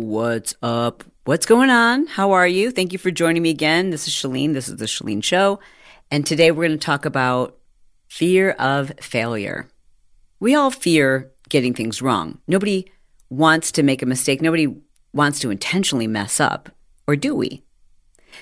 What's 0.00 0.54
up? 0.62 1.04
What's 1.26 1.44
going 1.44 1.68
on? 1.68 2.06
How 2.06 2.32
are 2.32 2.48
you? 2.48 2.70
Thank 2.70 2.94
you 2.94 2.98
for 2.98 3.10
joining 3.10 3.42
me 3.42 3.50
again. 3.50 3.90
This 3.90 4.08
is 4.08 4.14
Chalene. 4.14 4.54
This 4.54 4.66
is 4.66 4.76
the 4.76 4.86
Chalene 4.86 5.22
Show. 5.22 5.60
And 6.10 6.24
today 6.24 6.50
we're 6.50 6.68
going 6.68 6.78
to 6.78 6.82
talk 6.82 7.04
about 7.04 7.58
fear 8.08 8.52
of 8.52 8.92
failure. 8.98 9.68
We 10.40 10.54
all 10.54 10.70
fear 10.70 11.32
getting 11.50 11.74
things 11.74 12.00
wrong. 12.00 12.38
Nobody 12.48 12.90
wants 13.28 13.70
to 13.72 13.82
make 13.82 14.00
a 14.00 14.06
mistake. 14.06 14.40
Nobody 14.40 14.74
wants 15.12 15.38
to 15.40 15.50
intentionally 15.50 16.06
mess 16.06 16.40
up, 16.40 16.70
or 17.06 17.14
do 17.14 17.34
we? 17.34 17.62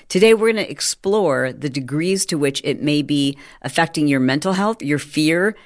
Today, 0.07 0.33
we're 0.33 0.53
going 0.53 0.65
to 0.65 0.71
explore 0.71 1.51
the 1.51 1.69
degrees 1.69 2.25
to 2.27 2.37
which 2.37 2.61
it 2.63 2.81
may 2.81 3.01
be 3.01 3.37
affecting 3.63 4.07
your 4.07 4.21
mental 4.21 4.53
health, 4.53 4.81
your 4.81 4.97
fear, 4.97 5.57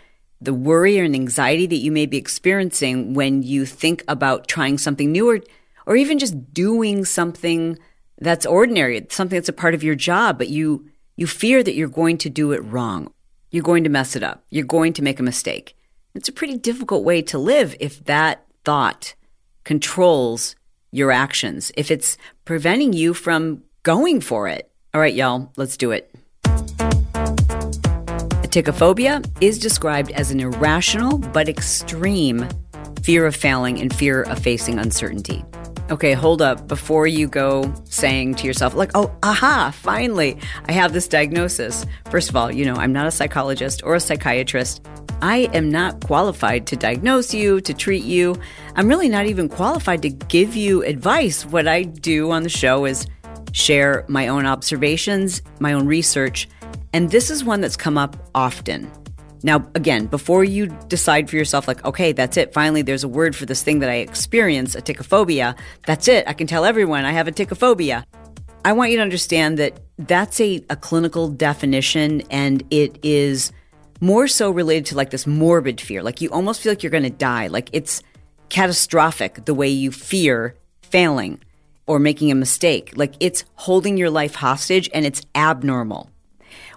the 0.42 0.56
worry 0.56 0.98
and 0.98 1.14
anxiety 1.14 1.68
that 1.68 1.76
you 1.76 1.92
may 1.92 2.08
be 2.08 2.18
experiencing 2.18 3.14
when 3.14 3.44
you 3.44 3.68
think 3.68 4.04
about 4.08 4.48
trying 4.48 4.80
something 4.80 5.12
new 5.12 5.30
or 5.30 5.40
or 5.86 5.96
even 5.96 6.20
just 6.20 6.54
doing 6.54 7.06
something 7.06 7.78
that's 8.20 8.46
ordinary, 8.46 9.06
something 9.10 9.38
that's 9.38 9.50
a 9.50 9.54
part 9.54 9.74
of 9.74 9.84
your 9.84 9.96
job, 9.96 10.38
but 10.38 10.50
you 10.50 10.90
you 11.16 11.28
fear 11.28 11.62
that 11.62 11.76
you're 11.76 11.90
going 11.90 12.18
to 12.18 12.30
do 12.30 12.52
it 12.52 12.64
wrong. 12.64 13.14
You're 13.52 13.64
going 13.64 13.84
to 13.84 13.90
mess 13.90 14.16
it 14.16 14.24
up. 14.24 14.44
You're 14.50 14.66
going 14.66 14.94
to 14.94 15.04
make 15.04 15.20
a 15.20 15.24
mistake. 15.24 15.76
It's 16.16 16.30
a 16.30 16.34
pretty 16.34 16.58
difficult 16.58 17.04
way 17.04 17.22
to 17.24 17.38
live 17.38 17.76
if 17.80 18.04
that 18.06 18.46
thought 18.66 19.14
controls 19.64 20.56
your 20.92 21.12
actions, 21.12 21.72
if 21.78 21.92
it's 21.92 22.18
preventing 22.46 22.94
you 22.94 23.14
from 23.14 23.64
going 23.84 24.22
for 24.22 24.48
it. 24.48 24.72
All 24.94 25.02
right, 25.02 25.14
y'all, 25.14 25.52
let's 25.56 25.78
do 25.78 25.92
it. 25.92 26.14
Atychiphobia 28.54 29.26
is 29.42 29.58
described 29.58 30.12
as 30.12 30.30
an 30.32 30.40
irrational 30.40 31.18
but 31.18 31.50
extreme 31.50 32.48
fear 33.02 33.26
of 33.26 33.36
failing 33.36 33.82
and 33.82 33.94
fear 33.94 34.22
of 34.24 34.40
facing 34.40 34.78
uncertainty. 34.78 35.44
Okay, 35.92 36.14
hold 36.14 36.42
up. 36.42 36.68
Before 36.68 37.06
you 37.06 37.28
go 37.28 37.72
saying 37.84 38.36
to 38.36 38.48
yourself, 38.48 38.74
like, 38.74 38.92
oh, 38.96 39.14
aha, 39.22 39.74
finally, 39.76 40.38
I 40.68 40.72
have 40.72 40.94
this 40.94 41.10
diagnosis. 41.10 41.86
First 42.10 42.30
of 42.30 42.38
all, 42.38 42.52
you 42.52 42.64
know, 42.66 42.76
I'm 42.76 42.94
not 42.94 43.06
a 43.06 43.12
psychologist 43.12 43.82
or 43.84 43.96
a 43.96 44.00
psychiatrist. 44.00 44.86
I 45.22 45.50
am 45.54 45.70
not 45.70 46.06
qualified 46.06 46.68
to 46.68 46.78
diagnose 46.78 47.34
you, 47.34 47.60
to 47.62 47.74
treat 47.74 48.04
you. 48.04 48.38
I'm 48.76 48.88
really 48.88 49.10
not 49.10 49.26
even 49.26 49.50
qualified 49.50 50.02
to 50.04 50.10
give 50.10 50.56
you 50.56 50.84
advice. 50.84 51.46
What 51.46 51.68
I 51.68 51.84
do 51.84 52.32
on 52.32 52.44
the 52.44 52.50
show 52.50 52.86
is 52.86 53.06
share 53.52 54.06
my 54.08 54.28
own 54.30 54.46
observations, 54.46 55.42
my 55.60 55.74
own 55.74 55.86
research, 55.86 56.48
and 56.94 57.12
this 57.12 57.30
is 57.30 57.44
one 57.44 57.62
that's 57.62 57.78
come 57.78 57.98
up 57.98 58.16
often. 58.34 58.90
Now, 59.44 59.68
again, 59.76 60.06
before 60.06 60.46
you 60.46 60.68
decide 60.88 61.30
for 61.30 61.36
yourself, 61.36 61.68
like, 61.68 61.84
okay, 61.84 62.14
that's 62.14 62.38
it. 62.38 62.54
Finally, 62.54 62.82
there's 62.82 63.04
a 63.04 63.10
word 63.10 63.36
for 63.36 63.46
this 63.46 63.62
thing 63.62 63.80
that 63.80 63.90
I 63.90 63.96
experience, 63.96 64.74
a 64.74 64.82
atychiphobia. 64.82 65.58
That's 65.86 66.08
it. 66.08 66.28
I 66.28 66.34
can 66.34 66.48
tell 66.48 66.64
everyone 66.64 67.04
I 67.04 67.12
have 67.12 67.28
a 67.28 67.32
atychiphobia. 67.32 68.06
I 68.66 68.72
want 68.72 68.92
you 68.92 68.98
to 68.98 69.04
understand 69.04 69.58
that 69.58 69.78
that's 69.98 70.40
a, 70.40 70.64
a 70.70 70.78
clinical 70.78 71.28
definition 71.28 72.22
and 72.32 72.64
it 72.72 72.98
is 73.04 73.52
more 74.00 74.28
so 74.28 74.50
related 74.50 74.86
to 74.88 74.96
like 74.96 75.10
this 75.10 75.28
morbid 75.28 75.82
fear. 75.82 76.02
Like 76.02 76.22
you 76.22 76.30
almost 76.30 76.62
feel 76.62 76.72
like 76.72 76.82
you're 76.82 76.90
going 76.90 77.04
to 77.04 77.10
die. 77.10 77.48
Like 77.48 77.70
it's 77.74 78.02
catastrophic 78.48 79.46
the 79.46 79.54
way 79.54 79.68
you 79.68 79.92
fear 79.92 80.56
failing 80.82 81.42
or 81.88 82.00
making 82.00 82.32
a 82.32 82.36
mistake. 82.36 82.94
Like 82.96 83.16
it's 83.20 83.44
holding 83.56 83.98
your 83.98 84.10
life 84.10 84.36
hostage 84.36 84.90
and 84.94 85.06
it's 85.06 85.22
abnormal. 85.36 86.10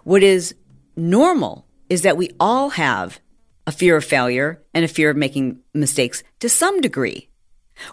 What 0.02 0.24
is 0.24 0.54
normal 0.96 1.65
is 1.88 2.02
that 2.02 2.16
we 2.16 2.30
all 2.38 2.70
have 2.70 3.20
a 3.66 3.72
fear 3.72 3.96
of 3.96 4.04
failure 4.04 4.62
and 4.72 4.84
a 4.84 4.88
fear 4.88 5.10
of 5.10 5.16
making 5.16 5.60
mistakes 5.74 6.22
to 6.40 6.48
some 6.48 6.80
degree. 6.80 7.28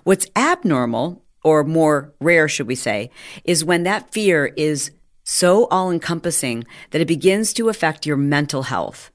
What's 0.03 0.27
abnormal, 0.35 1.23
or 1.43 1.63
more 1.63 2.13
rare, 2.19 2.47
should 2.47 2.67
we 2.67 2.75
say, 2.75 3.09
is 3.43 3.65
when 3.65 3.83
that 3.83 4.13
fear 4.13 4.53
is 4.55 4.91
so 5.23 5.65
all 5.65 5.91
encompassing 5.91 6.65
that 6.91 7.01
it 7.01 7.07
begins 7.07 7.53
to 7.53 7.69
affect 7.69 8.05
your 8.05 8.17
mental 8.17 8.63
health. 8.63 9.11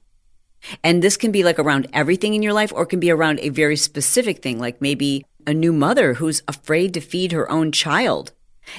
And 0.83 1.01
this 1.01 1.17
can 1.17 1.31
be 1.31 1.43
like 1.43 1.59
around 1.59 1.87
everything 1.93 2.33
in 2.33 2.43
your 2.43 2.53
life, 2.53 2.73
or 2.73 2.83
it 2.83 2.89
can 2.89 2.99
be 2.99 3.11
around 3.11 3.39
a 3.39 3.49
very 3.49 3.75
specific 3.75 4.41
thing, 4.41 4.59
like 4.59 4.81
maybe 4.81 5.25
a 5.47 5.53
new 5.53 5.71
mother 5.71 6.15
who's 6.15 6.43
afraid 6.47 6.93
to 6.93 7.01
feed 7.01 7.31
her 7.31 7.49
own 7.49 7.71
child 7.71 8.33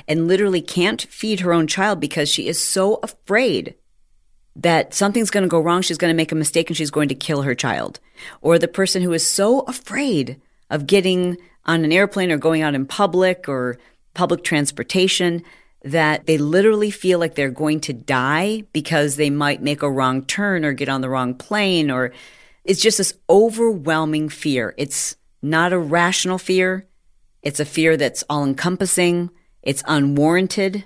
and 0.06 0.28
literally 0.28 0.60
can't 0.60 1.03
feed 1.03 1.41
her 1.41 1.53
own 1.53 1.66
child 1.66 1.98
because 1.98 2.28
she 2.28 2.47
is 2.47 2.62
so 2.62 3.00
afraid 3.03 3.74
that 4.56 4.94
something's 4.94 5.30
going 5.30 5.42
to 5.42 5.48
go 5.48 5.60
wrong, 5.60 5.82
she's 5.82 5.98
going 5.98 6.12
to 6.12 6.16
make 6.16 6.32
a 6.32 6.36
mistake 6.36 6.68
and 6.68 6.76
she's 6.76 6.90
going 6.90 7.08
to 7.08 7.14
kill 7.14 7.42
her 7.42 7.54
child. 7.54 8.00
Or 8.40 8.58
the 8.58 8.68
person 8.68 9.02
who 9.02 9.12
is 9.12 9.26
so 9.26 9.60
afraid 9.60 10.40
of 10.68 10.86
getting 10.86 11.36
on 11.64 11.84
an 11.84 11.92
airplane 11.92 12.30
or 12.30 12.38
going 12.38 12.62
out 12.62 12.74
in 12.74 12.86
public 12.86 13.48
or 13.48 13.78
public 14.14 14.42
transportation 14.42 15.42
that 15.82 16.26
they 16.26 16.36
literally 16.36 16.90
feel 16.90 17.18
like 17.18 17.34
they're 17.34 17.50
going 17.50 17.80
to 17.80 17.92
die 17.92 18.64
because 18.72 19.16
they 19.16 19.30
might 19.30 19.62
make 19.62 19.82
a 19.82 19.90
wrong 19.90 20.24
turn 20.24 20.64
or 20.64 20.72
get 20.72 20.88
on 20.88 21.00
the 21.00 21.08
wrong 21.08 21.34
plane 21.34 21.90
or 21.90 22.12
it's 22.64 22.82
just 22.82 22.98
this 22.98 23.14
overwhelming 23.28 24.28
fear. 24.28 24.74
It's 24.76 25.16
not 25.42 25.72
a 25.72 25.78
rational 25.78 26.38
fear. 26.38 26.86
It's 27.42 27.60
a 27.60 27.64
fear 27.64 27.96
that's 27.96 28.22
all 28.28 28.44
encompassing. 28.44 29.30
It's 29.62 29.82
unwarranted 29.86 30.84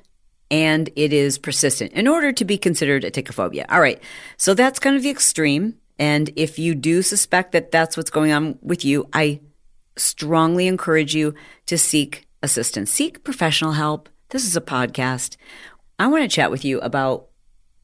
and 0.54 0.88
it 0.94 1.12
is 1.12 1.37
persistent 1.37 1.92
in 1.94 2.06
order 2.06 2.31
to 2.31 2.44
be 2.44 2.56
considered 2.56 3.03
atychiphobia. 3.03 3.65
All 3.69 3.81
right. 3.81 4.00
So 4.37 4.54
that's 4.54 4.78
kind 4.78 4.94
of 4.94 5.03
the 5.03 5.10
extreme. 5.10 5.75
And 5.98 6.31
if 6.37 6.60
you 6.60 6.76
do 6.76 7.03
suspect 7.03 7.50
that 7.53 7.72
that's 7.72 7.97
what's 7.97 8.09
going 8.09 8.31
on 8.31 8.60
with 8.62 8.84
you, 8.84 9.09
I 9.12 9.41
strongly 9.97 10.69
encourage 10.69 11.12
you 11.12 11.34
to 11.66 11.76
seek 11.76 12.28
assistance, 12.41 12.93
seek 12.93 13.25
professional 13.25 13.72
help. 13.72 14.09
This 14.28 14.47
is 14.47 14.54
a 14.54 14.60
podcast. 14.60 15.37
I 15.98 16.06
want 16.06 16.22
to 16.22 16.28
chat 16.28 16.53
with 16.53 16.64
you 16.64 16.78
about 16.82 17.26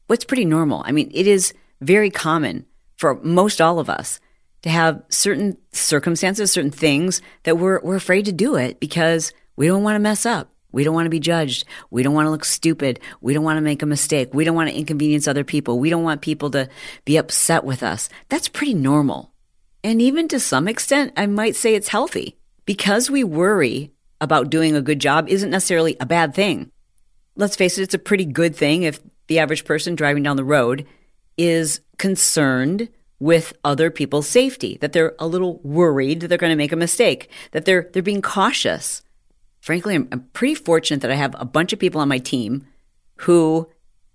what's 0.07 0.23
pretty 0.23 0.45
normal. 0.45 0.81
I 0.85 0.93
mean, 0.93 1.11
it 1.13 1.27
is 1.27 1.53
very 1.81 2.09
common 2.09 2.65
for 2.95 3.15
most 3.15 3.59
all 3.59 3.79
of 3.79 3.89
us 3.89 4.21
to 4.61 4.69
have 4.69 5.03
certain 5.09 5.57
circumstances, 5.73 6.53
certain 6.53 6.71
things 6.71 7.21
that 7.43 7.57
we're, 7.57 7.81
we're 7.81 7.97
afraid 7.97 8.23
to 8.25 8.31
do 8.31 8.55
it 8.55 8.79
because 8.79 9.33
we 9.57 9.67
don't 9.67 9.83
want 9.83 9.95
to 9.95 9.99
mess 9.99 10.25
up. 10.25 10.53
We 10.71 10.83
don't 10.83 10.93
want 10.93 11.05
to 11.05 11.11
be 11.11 11.19
judged. 11.19 11.65
We 11.89 12.03
don't 12.03 12.13
want 12.13 12.27
to 12.27 12.31
look 12.31 12.45
stupid. 12.45 12.99
We 13.21 13.33
don't 13.33 13.43
want 13.43 13.57
to 13.57 13.61
make 13.61 13.81
a 13.81 13.85
mistake. 13.85 14.33
We 14.33 14.43
don't 14.43 14.55
want 14.55 14.69
to 14.69 14.77
inconvenience 14.77 15.27
other 15.27 15.43
people. 15.43 15.79
We 15.79 15.89
don't 15.89 16.03
want 16.03 16.21
people 16.21 16.49
to 16.51 16.69
be 17.05 17.17
upset 17.17 17.63
with 17.63 17.83
us. 17.83 18.09
That's 18.29 18.47
pretty 18.47 18.73
normal. 18.73 19.31
And 19.83 20.01
even 20.01 20.27
to 20.29 20.39
some 20.39 20.67
extent, 20.67 21.13
I 21.17 21.25
might 21.25 21.55
say 21.55 21.75
it's 21.75 21.87
healthy 21.87 22.37
because 22.65 23.09
we 23.09 23.23
worry 23.23 23.91
about 24.19 24.49
doing 24.49 24.75
a 24.75 24.81
good 24.81 24.99
job 24.99 25.27
isn't 25.27 25.49
necessarily 25.49 25.97
a 25.99 26.05
bad 26.05 26.33
thing. 26.33 26.71
Let's 27.35 27.55
face 27.55 27.77
it, 27.77 27.83
it's 27.83 27.93
a 27.93 27.99
pretty 27.99 28.25
good 28.25 28.55
thing 28.55 28.83
if 28.83 28.99
the 29.27 29.39
average 29.39 29.65
person 29.65 29.95
driving 29.95 30.23
down 30.23 30.37
the 30.37 30.43
road 30.43 30.85
is 31.37 31.81
concerned 31.97 32.89
with 33.19 33.53
other 33.63 33.89
people's 33.89 34.27
safety, 34.27 34.77
that 34.81 34.93
they're 34.93 35.15
a 35.19 35.27
little 35.27 35.59
worried 35.63 36.19
that 36.19 36.27
they're 36.27 36.37
going 36.37 36.51
to 36.51 36.55
make 36.55 36.71
a 36.71 36.75
mistake, 36.75 37.29
that 37.51 37.65
they're, 37.65 37.89
they're 37.93 38.03
being 38.03 38.21
cautious 38.21 39.01
frankly, 39.61 39.95
I'm, 39.95 40.07
I'm 40.11 40.27
pretty 40.33 40.55
fortunate 40.55 41.01
that 41.01 41.11
I 41.11 41.15
have 41.15 41.35
a 41.39 41.45
bunch 41.45 41.71
of 41.71 41.79
people 41.79 42.01
on 42.01 42.09
my 42.09 42.19
team 42.19 42.67
who 43.17 43.69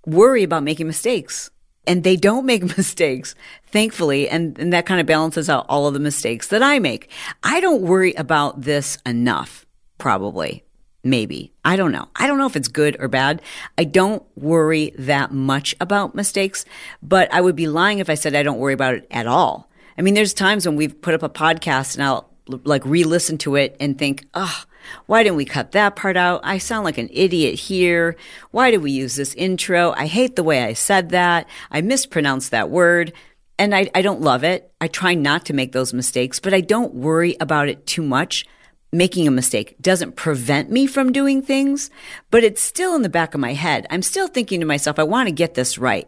worry 0.04 0.42
about 0.42 0.62
making 0.62 0.86
mistakes 0.86 1.50
and 1.86 2.04
they 2.04 2.16
don't 2.16 2.44
make 2.44 2.62
mistakes, 2.76 3.34
thankfully. 3.68 4.28
And, 4.28 4.58
and 4.58 4.72
that 4.72 4.86
kind 4.86 5.00
of 5.00 5.06
balances 5.06 5.48
out 5.48 5.66
all 5.68 5.86
of 5.86 5.94
the 5.94 6.00
mistakes 6.00 6.48
that 6.48 6.62
I 6.62 6.78
make. 6.78 7.10
I 7.42 7.60
don't 7.60 7.82
worry 7.82 8.12
about 8.14 8.62
this 8.62 8.98
enough, 9.06 9.64
probably. 9.98 10.64
Maybe. 11.04 11.52
I 11.64 11.76
don't 11.76 11.92
know. 11.92 12.08
I 12.16 12.26
don't 12.26 12.38
know 12.38 12.46
if 12.46 12.56
it's 12.56 12.66
good 12.66 12.96
or 12.98 13.06
bad. 13.06 13.40
I 13.78 13.84
don't 13.84 14.24
worry 14.34 14.92
that 14.98 15.30
much 15.30 15.76
about 15.80 16.16
mistakes, 16.16 16.64
but 17.00 17.32
I 17.32 17.40
would 17.40 17.54
be 17.54 17.68
lying 17.68 18.00
if 18.00 18.10
I 18.10 18.14
said 18.14 18.34
I 18.34 18.42
don't 18.42 18.58
worry 18.58 18.74
about 18.74 18.94
it 18.94 19.06
at 19.12 19.28
all. 19.28 19.70
I 19.96 20.02
mean, 20.02 20.14
there's 20.14 20.34
times 20.34 20.66
when 20.66 20.74
we've 20.74 21.00
put 21.00 21.14
up 21.14 21.22
a 21.22 21.28
podcast 21.28 21.94
and 21.94 22.02
I'll 22.02 22.28
like 22.48 22.84
re 22.84 23.04
listen 23.04 23.38
to 23.38 23.54
it 23.54 23.76
and 23.78 23.96
think, 23.96 24.26
oh, 24.34 24.64
why 25.06 25.22
didn't 25.22 25.36
we 25.36 25.44
cut 25.44 25.72
that 25.72 25.96
part 25.96 26.16
out? 26.16 26.40
I 26.44 26.58
sound 26.58 26.84
like 26.84 26.98
an 26.98 27.10
idiot 27.12 27.54
here. 27.54 28.16
Why 28.50 28.70
did 28.70 28.82
we 28.82 28.92
use 28.92 29.16
this 29.16 29.34
intro? 29.34 29.92
I 29.96 30.06
hate 30.06 30.36
the 30.36 30.42
way 30.42 30.64
I 30.64 30.72
said 30.72 31.10
that. 31.10 31.48
I 31.70 31.80
mispronounced 31.80 32.50
that 32.50 32.70
word. 32.70 33.12
And 33.58 33.74
I, 33.74 33.90
I 33.94 34.02
don't 34.02 34.20
love 34.20 34.44
it. 34.44 34.72
I 34.80 34.88
try 34.88 35.14
not 35.14 35.46
to 35.46 35.54
make 35.54 35.72
those 35.72 35.94
mistakes, 35.94 36.40
but 36.40 36.52
I 36.52 36.60
don't 36.60 36.94
worry 36.94 37.36
about 37.40 37.68
it 37.68 37.86
too 37.86 38.02
much. 38.02 38.46
Making 38.92 39.26
a 39.26 39.30
mistake 39.30 39.76
doesn't 39.80 40.16
prevent 40.16 40.70
me 40.70 40.86
from 40.86 41.12
doing 41.12 41.42
things, 41.42 41.90
but 42.30 42.44
it's 42.44 42.62
still 42.62 42.94
in 42.94 43.02
the 43.02 43.08
back 43.08 43.34
of 43.34 43.40
my 43.40 43.54
head. 43.54 43.86
I'm 43.90 44.02
still 44.02 44.28
thinking 44.28 44.60
to 44.60 44.66
myself, 44.66 44.98
I 44.98 45.04
want 45.04 45.28
to 45.28 45.34
get 45.34 45.54
this 45.54 45.78
right. 45.78 46.06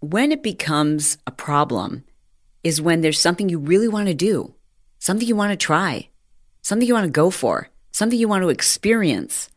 When 0.00 0.32
it 0.32 0.42
becomes 0.42 1.18
a 1.26 1.30
problem 1.30 2.04
is 2.64 2.82
when 2.82 3.00
there's 3.00 3.20
something 3.20 3.48
you 3.48 3.58
really 3.58 3.88
want 3.88 4.08
to 4.08 4.14
do, 4.14 4.54
something 4.98 5.26
you 5.26 5.36
want 5.36 5.52
to 5.52 5.56
try, 5.56 6.08
something 6.62 6.86
you 6.86 6.94
want 6.94 7.04
to 7.04 7.10
go 7.10 7.30
for 7.30 7.70
something 7.96 8.18
you 8.18 8.28
want 8.28 8.42
to 8.42 8.50
experience, 8.50 9.48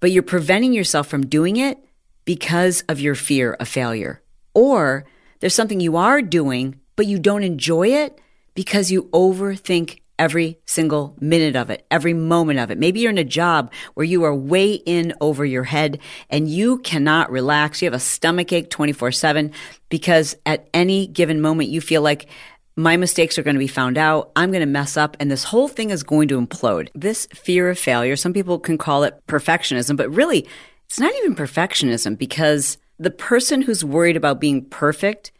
but 0.00 0.10
you're 0.10 0.22
preventing 0.22 0.72
yourself 0.72 1.06
from 1.06 1.26
doing 1.26 1.58
it 1.58 1.76
because 2.24 2.82
of 2.88 2.98
your 2.98 3.14
fear 3.14 3.52
of 3.52 3.68
failure. 3.68 4.22
Or 4.54 5.04
there's 5.40 5.54
something 5.54 5.80
you 5.80 5.98
are 5.98 6.22
doing, 6.22 6.80
but 6.96 7.06
you 7.06 7.18
don't 7.18 7.42
enjoy 7.42 7.88
it 7.88 8.18
because 8.54 8.90
you 8.90 9.02
overthink 9.12 9.98
every 10.18 10.58
single 10.64 11.14
minute 11.20 11.56
of 11.56 11.68
it, 11.68 11.84
every 11.90 12.14
moment 12.14 12.58
of 12.58 12.70
it. 12.70 12.78
Maybe 12.78 13.00
you're 13.00 13.10
in 13.10 13.18
a 13.18 13.24
job 13.24 13.70
where 13.92 14.04
you 14.04 14.24
are 14.24 14.34
way 14.34 14.72
in 14.72 15.12
over 15.20 15.44
your 15.44 15.64
head 15.64 15.98
and 16.30 16.48
you 16.48 16.78
cannot 16.78 17.30
relax. 17.30 17.82
You 17.82 17.86
have 17.86 17.94
a 17.94 18.00
stomach 18.00 18.50
ache 18.50 18.70
24 18.70 19.12
7 19.12 19.52
because 19.90 20.36
at 20.46 20.68
any 20.72 21.06
given 21.06 21.42
moment 21.42 21.68
you 21.68 21.82
feel 21.82 22.00
like 22.00 22.28
my 22.76 22.96
mistakes 22.96 23.38
are 23.38 23.42
going 23.42 23.54
to 23.54 23.60
be 23.60 23.68
found 23.68 23.96
out. 23.96 24.32
I'm 24.34 24.50
going 24.50 24.60
to 24.60 24.66
mess 24.66 24.96
up 24.96 25.16
and 25.20 25.30
this 25.30 25.44
whole 25.44 25.68
thing 25.68 25.90
is 25.90 26.02
going 26.02 26.28
to 26.28 26.40
implode. 26.40 26.88
This 26.94 27.26
fear 27.34 27.70
of 27.70 27.78
failure, 27.78 28.16
some 28.16 28.32
people 28.32 28.58
can 28.58 28.78
call 28.78 29.04
it 29.04 29.20
perfectionism, 29.28 29.96
but 29.96 30.10
really 30.10 30.46
it's 30.86 30.98
not 30.98 31.14
even 31.16 31.34
perfectionism 31.34 32.18
because 32.18 32.78
the 32.98 33.10
person 33.10 33.62
who's 33.62 33.84
worried 33.84 34.16
about 34.16 34.40
being 34.40 34.64
perfect 34.64 35.32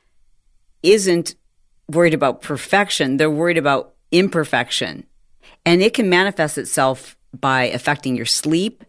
isn't 0.82 1.34
worried 1.88 2.14
about 2.14 2.42
perfection. 2.42 3.16
They're 3.16 3.31
worried 3.31 3.58
about 3.58 3.94
imperfection. 4.10 5.04
And 5.66 5.82
it 5.82 5.94
can 5.94 6.08
manifest 6.08 6.58
itself 6.58 7.16
by 7.32 7.64
affecting 7.64 8.16
your 8.16 8.26
sleep. 8.26 8.84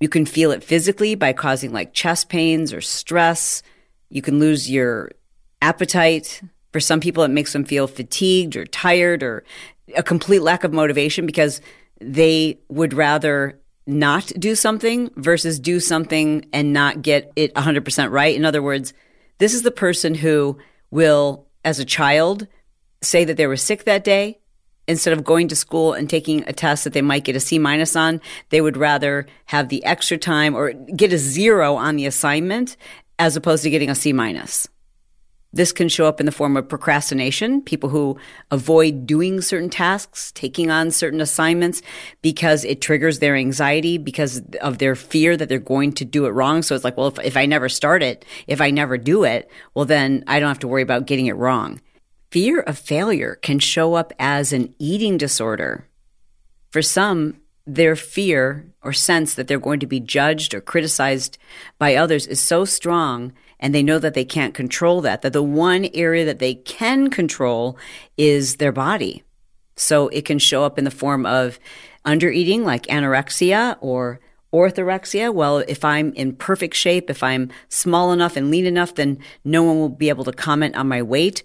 You 0.00 0.08
can 0.08 0.26
feel 0.26 0.50
it 0.50 0.64
physically 0.64 1.14
by 1.14 1.32
causing 1.32 1.72
like 1.72 1.92
chest 1.92 2.28
pains 2.28 2.72
or 2.72 2.80
stress. 2.80 3.62
You 4.10 4.22
can 4.22 4.38
lose 4.38 4.70
your 4.70 5.12
appetite. 5.60 6.42
For 6.72 6.80
some 6.80 7.00
people, 7.00 7.22
it 7.22 7.28
makes 7.28 7.52
them 7.52 7.64
feel 7.64 7.86
fatigued 7.86 8.56
or 8.56 8.66
tired 8.66 9.22
or 9.22 9.44
a 9.96 10.02
complete 10.02 10.42
lack 10.42 10.64
of 10.64 10.72
motivation 10.72 11.26
because 11.26 11.60
they 12.00 12.58
would 12.68 12.92
rather 12.92 13.58
not 13.86 14.26
do 14.38 14.54
something 14.54 15.10
versus 15.16 15.58
do 15.58 15.80
something 15.80 16.44
and 16.52 16.72
not 16.72 17.00
get 17.00 17.32
it 17.36 17.54
100% 17.54 18.10
right. 18.10 18.36
In 18.36 18.44
other 18.44 18.62
words, 18.62 18.92
this 19.38 19.54
is 19.54 19.62
the 19.62 19.70
person 19.70 20.14
who 20.14 20.58
will, 20.90 21.46
as 21.64 21.78
a 21.78 21.84
child, 21.84 22.46
say 23.00 23.24
that 23.24 23.36
they 23.36 23.46
were 23.46 23.56
sick 23.56 23.84
that 23.84 24.04
day. 24.04 24.38
Instead 24.86 25.12
of 25.12 25.22
going 25.22 25.48
to 25.48 25.56
school 25.56 25.92
and 25.92 26.08
taking 26.08 26.42
a 26.46 26.52
test 26.52 26.84
that 26.84 26.94
they 26.94 27.02
might 27.02 27.24
get 27.24 27.36
a 27.36 27.40
C 27.40 27.58
minus 27.58 27.94
on, 27.94 28.22
they 28.48 28.62
would 28.62 28.76
rather 28.76 29.26
have 29.46 29.68
the 29.68 29.84
extra 29.84 30.16
time 30.16 30.54
or 30.54 30.72
get 30.72 31.12
a 31.12 31.18
zero 31.18 31.76
on 31.76 31.96
the 31.96 32.06
assignment 32.06 32.76
as 33.18 33.36
opposed 33.36 33.62
to 33.64 33.70
getting 33.70 33.90
a 33.90 33.94
C 33.94 34.14
minus. 34.14 34.66
This 35.52 35.72
can 35.72 35.88
show 35.88 36.06
up 36.06 36.20
in 36.20 36.26
the 36.26 36.32
form 36.32 36.58
of 36.58 36.68
procrastination, 36.68 37.62
people 37.62 37.88
who 37.88 38.18
avoid 38.50 39.06
doing 39.06 39.40
certain 39.40 39.70
tasks, 39.70 40.30
taking 40.32 40.70
on 40.70 40.90
certain 40.90 41.22
assignments 41.22 41.80
because 42.20 42.64
it 42.64 42.82
triggers 42.82 43.18
their 43.18 43.34
anxiety 43.34 43.96
because 43.96 44.42
of 44.60 44.76
their 44.76 44.94
fear 44.94 45.38
that 45.38 45.48
they're 45.48 45.58
going 45.58 45.92
to 45.92 46.04
do 46.04 46.26
it 46.26 46.30
wrong. 46.30 46.62
So 46.62 46.74
it's 46.74 46.84
like, 46.84 46.98
well, 46.98 47.08
if, 47.08 47.18
if 47.20 47.36
I 47.36 47.46
never 47.46 47.70
start 47.70 48.02
it, 48.02 48.26
if 48.46 48.60
I 48.60 48.70
never 48.70 48.98
do 48.98 49.24
it, 49.24 49.50
well, 49.74 49.86
then 49.86 50.22
I 50.26 50.38
don't 50.38 50.48
have 50.48 50.58
to 50.60 50.68
worry 50.68 50.82
about 50.82 51.06
getting 51.06 51.26
it 51.26 51.36
wrong. 51.36 51.80
Fear 52.30 52.60
of 52.60 52.78
failure 52.78 53.36
can 53.36 53.58
show 53.58 53.94
up 53.94 54.12
as 54.18 54.52
an 54.52 54.74
eating 54.78 55.16
disorder. 55.16 55.88
For 56.70 56.82
some, 56.82 57.40
their 57.66 57.96
fear 57.96 58.72
or 58.82 58.92
sense 58.92 59.34
that 59.34 59.48
they're 59.48 59.58
going 59.58 59.80
to 59.80 59.86
be 59.86 60.00
judged 60.00 60.52
or 60.52 60.60
criticized 60.60 61.38
by 61.78 61.94
others 61.94 62.26
is 62.26 62.40
so 62.40 62.66
strong 62.66 63.32
and 63.60 63.74
they 63.74 63.82
know 63.82 63.98
that 63.98 64.14
they 64.14 64.24
can't 64.24 64.54
control 64.54 65.00
that, 65.02 65.22
that 65.22 65.32
the 65.32 65.42
one 65.42 65.88
area 65.94 66.24
that 66.24 66.38
they 66.38 66.54
can 66.54 67.10
control 67.10 67.76
is 68.16 68.56
their 68.56 68.72
body. 68.72 69.22
So 69.76 70.08
it 70.08 70.24
can 70.24 70.38
show 70.38 70.64
up 70.64 70.78
in 70.78 70.84
the 70.84 70.90
form 70.90 71.24
of 71.26 71.58
undereating, 72.04 72.64
like 72.64 72.86
anorexia 72.86 73.76
or 73.80 74.20
orthorexia. 74.52 75.32
Well, 75.32 75.58
if 75.58 75.84
I'm 75.84 76.12
in 76.14 76.34
perfect 76.34 76.74
shape, 76.74 77.10
if 77.10 77.22
I'm 77.22 77.50
small 77.68 78.12
enough 78.12 78.36
and 78.36 78.50
lean 78.50 78.66
enough, 78.66 78.94
then 78.94 79.18
no 79.44 79.62
one 79.62 79.78
will 79.78 79.88
be 79.88 80.08
able 80.08 80.24
to 80.24 80.32
comment 80.32 80.76
on 80.76 80.88
my 80.88 81.02
weight. 81.02 81.42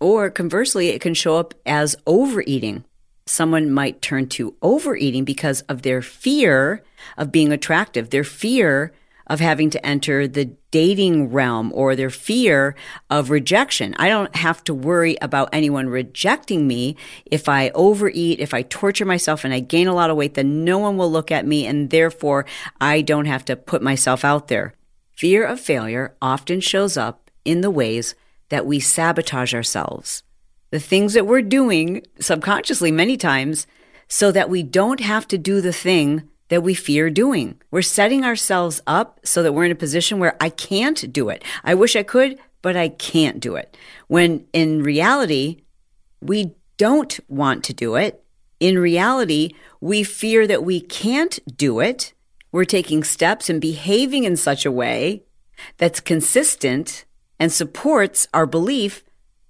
Or 0.00 0.30
conversely, 0.30 0.88
it 0.88 1.00
can 1.00 1.14
show 1.14 1.36
up 1.36 1.54
as 1.64 1.96
overeating. 2.06 2.84
Someone 3.26 3.70
might 3.70 4.02
turn 4.02 4.28
to 4.30 4.56
overeating 4.60 5.24
because 5.24 5.60
of 5.62 5.82
their 5.82 6.02
fear 6.02 6.82
of 7.16 7.30
being 7.30 7.52
attractive, 7.52 8.10
their 8.10 8.24
fear 8.24 8.92
of 9.32 9.40
having 9.40 9.70
to 9.70 9.84
enter 9.84 10.28
the 10.28 10.44
dating 10.70 11.32
realm 11.32 11.72
or 11.74 11.96
their 11.96 12.10
fear 12.10 12.74
of 13.08 13.30
rejection. 13.30 13.94
I 13.98 14.10
don't 14.10 14.36
have 14.36 14.62
to 14.64 14.74
worry 14.74 15.16
about 15.22 15.48
anyone 15.54 15.88
rejecting 15.88 16.68
me. 16.68 16.96
If 17.24 17.48
I 17.48 17.70
overeat, 17.70 18.40
if 18.40 18.52
I 18.52 18.60
torture 18.60 19.06
myself 19.06 19.42
and 19.42 19.54
I 19.54 19.60
gain 19.60 19.88
a 19.88 19.94
lot 19.94 20.10
of 20.10 20.18
weight, 20.18 20.34
then 20.34 20.64
no 20.64 20.76
one 20.76 20.98
will 20.98 21.10
look 21.10 21.30
at 21.30 21.46
me 21.46 21.66
and 21.66 21.88
therefore 21.88 22.44
I 22.78 23.00
don't 23.00 23.24
have 23.24 23.42
to 23.46 23.56
put 23.56 23.80
myself 23.80 24.22
out 24.22 24.48
there. 24.48 24.74
Fear 25.12 25.46
of 25.46 25.58
failure 25.58 26.14
often 26.20 26.60
shows 26.60 26.98
up 26.98 27.30
in 27.42 27.62
the 27.62 27.70
ways 27.70 28.14
that 28.50 28.66
we 28.66 28.80
sabotage 28.80 29.54
ourselves. 29.54 30.24
The 30.68 30.78
things 30.78 31.14
that 31.14 31.26
we're 31.26 31.40
doing 31.40 32.02
subconsciously 32.20 32.92
many 32.92 33.16
times 33.16 33.66
so 34.08 34.30
that 34.30 34.50
we 34.50 34.62
don't 34.62 35.00
have 35.00 35.26
to 35.28 35.38
do 35.38 35.62
the 35.62 35.72
thing 35.72 36.28
that 36.52 36.60
we 36.60 36.74
fear 36.74 37.08
doing. 37.08 37.58
We're 37.70 37.80
setting 37.80 38.26
ourselves 38.26 38.82
up 38.86 39.20
so 39.24 39.42
that 39.42 39.54
we're 39.54 39.64
in 39.64 39.70
a 39.70 39.74
position 39.74 40.18
where 40.18 40.36
I 40.38 40.50
can't 40.50 41.10
do 41.10 41.30
it. 41.30 41.42
I 41.64 41.72
wish 41.72 41.96
I 41.96 42.02
could, 42.02 42.38
but 42.60 42.76
I 42.76 42.90
can't 42.90 43.40
do 43.40 43.56
it. 43.56 43.74
When 44.06 44.44
in 44.52 44.82
reality, 44.82 45.62
we 46.20 46.54
don't 46.76 47.18
want 47.26 47.64
to 47.64 47.72
do 47.72 47.96
it. 47.96 48.22
In 48.60 48.78
reality, 48.78 49.52
we 49.80 50.02
fear 50.02 50.46
that 50.46 50.62
we 50.62 50.78
can't 50.78 51.38
do 51.56 51.80
it. 51.80 52.12
We're 52.52 52.66
taking 52.66 53.02
steps 53.02 53.48
and 53.48 53.58
behaving 53.58 54.24
in 54.24 54.36
such 54.36 54.66
a 54.66 54.70
way 54.70 55.22
that's 55.78 56.00
consistent 56.00 57.06
and 57.40 57.50
supports 57.50 58.28
our 58.34 58.44
belief 58.44 59.04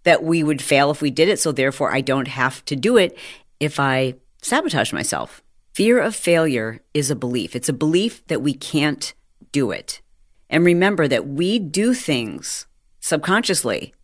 that 0.05 0.23
we 0.23 0.45
would 0.45 0.63
fail 0.63 0.93
if 0.93 1.03
we 1.03 1.11
did 1.11 1.29
it. 1.29 1.41
So 1.41 1.51
therefore, 1.51 1.93
I 1.93 2.01
don't 2.01 2.29
have 2.29 2.65
to 2.67 2.77
do 2.77 2.97
it 2.97 3.19
if 3.59 3.81
I 3.81 4.15
sabotage 4.41 4.93
myself. 4.93 5.43
Fear 5.75 6.01
of 6.01 6.15
failure 6.15 6.83
is 6.93 7.11
a 7.11 7.17
belief. 7.17 7.57
It's 7.57 7.71
a 7.71 7.73
belief 7.73 8.27
that 8.27 8.43
we 8.43 8.53
can't 8.53 9.15
do 9.53 9.71
it. 9.71 10.03
And 10.51 10.67
remember 10.67 11.09
that 11.09 11.27
we 11.27 11.59
do 11.59 11.95
things 11.95 12.67
subconsciously 13.01 13.95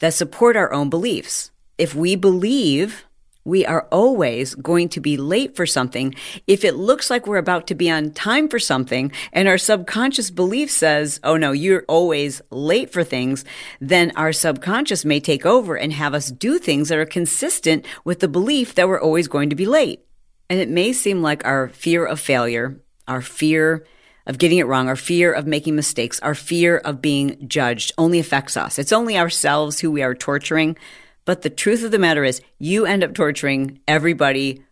that 0.00 0.12
support 0.12 0.56
our 0.56 0.72
own 0.72 0.90
beliefs. 0.90 1.52
If 1.78 1.94
we 1.94 2.16
believe 2.16 3.04
we 3.44 3.64
are 3.64 3.86
always 3.92 4.56
going 4.56 4.88
to 4.88 5.00
be 5.00 5.16
late 5.16 5.54
for 5.54 5.66
something, 5.66 6.16
if 6.48 6.64
it 6.64 6.74
looks 6.74 7.10
like 7.10 7.28
we're 7.28 7.36
about 7.36 7.68
to 7.68 7.76
be 7.76 7.88
on 7.88 8.10
time 8.10 8.48
for 8.48 8.58
something 8.58 9.12
and 9.32 9.46
our 9.46 9.58
subconscious 9.58 10.32
belief 10.32 10.68
says, 10.68 11.20
oh 11.22 11.36
no, 11.36 11.52
you're 11.52 11.84
always 11.86 12.42
late 12.50 12.92
for 12.92 13.04
things, 13.04 13.44
then 13.80 14.10
our 14.16 14.32
subconscious 14.32 15.04
may 15.04 15.20
take 15.20 15.46
over 15.46 15.76
and 15.76 15.92
have 15.92 16.12
us 16.12 16.32
do 16.32 16.58
things 16.58 16.88
that 16.88 16.98
are 16.98 17.06
consistent 17.06 17.86
with 18.04 18.18
the 18.18 18.26
belief 18.26 18.74
that 18.74 18.88
we're 18.88 19.00
always 19.00 19.28
going 19.28 19.50
to 19.50 19.56
be 19.56 19.66
late. 19.66 20.03
And 20.50 20.60
it 20.60 20.68
may 20.68 20.92
seem 20.92 21.22
like 21.22 21.44
our 21.44 21.68
fear 21.68 22.04
of 22.04 22.20
failure, 22.20 22.80
our 23.08 23.22
fear 23.22 23.86
of 24.26 24.38
getting 24.38 24.58
it 24.58 24.66
wrong, 24.66 24.88
our 24.88 24.96
fear 24.96 25.32
of 25.32 25.46
making 25.46 25.76
mistakes, 25.76 26.20
our 26.20 26.34
fear 26.34 26.78
of 26.78 27.02
being 27.02 27.48
judged 27.48 27.92
only 27.98 28.18
affects 28.18 28.56
us. 28.56 28.78
It's 28.78 28.92
only 28.92 29.18
ourselves 29.18 29.80
who 29.80 29.90
we 29.90 30.02
are 30.02 30.14
torturing. 30.14 30.76
But 31.24 31.42
the 31.42 31.50
truth 31.50 31.84
of 31.84 31.90
the 31.90 31.98
matter 31.98 32.24
is, 32.24 32.42
you 32.58 32.86
end 32.86 33.02
up 33.02 33.14
torturing 33.14 33.80
everybody 33.88 34.62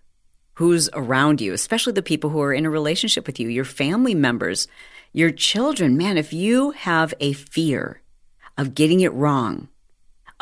who's 0.54 0.90
around 0.92 1.40
you, 1.40 1.52
especially 1.52 1.94
the 1.94 2.02
people 2.02 2.30
who 2.30 2.40
are 2.40 2.52
in 2.52 2.66
a 2.66 2.70
relationship 2.70 3.26
with 3.26 3.40
you, 3.40 3.49
your 3.49 3.64
family 3.64 4.14
members, 4.14 4.68
your 5.12 5.30
children. 5.30 5.96
Man, 5.96 6.18
if 6.18 6.32
you 6.32 6.73
have 6.73 7.14
a 7.20 7.32
fear 7.32 8.02
of 8.58 8.75
getting 8.75 9.00
it 9.00 9.12
wrong, 9.14 9.68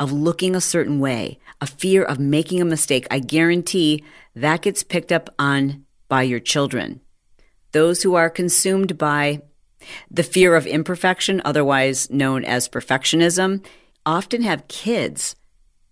of 0.01 0.11
looking 0.11 0.55
a 0.55 0.61
certain 0.61 0.99
way, 0.99 1.37
a 1.61 1.67
fear 1.67 2.03
of 2.03 2.17
making 2.17 2.59
a 2.59 2.65
mistake, 2.65 3.05
I 3.11 3.19
guarantee 3.19 4.03
that 4.35 4.63
gets 4.63 4.81
picked 4.81 5.11
up 5.11 5.29
on 5.37 5.85
by 6.09 6.23
your 6.23 6.39
children. 6.39 7.01
Those 7.71 8.01
who 8.01 8.15
are 8.15 8.27
consumed 8.27 8.97
by 8.97 9.43
the 10.09 10.23
fear 10.23 10.55
of 10.55 10.65
imperfection, 10.65 11.39
otherwise 11.45 12.09
known 12.09 12.43
as 12.43 12.67
perfectionism, 12.67 13.63
often 14.03 14.41
have 14.41 14.67
kids 14.67 15.35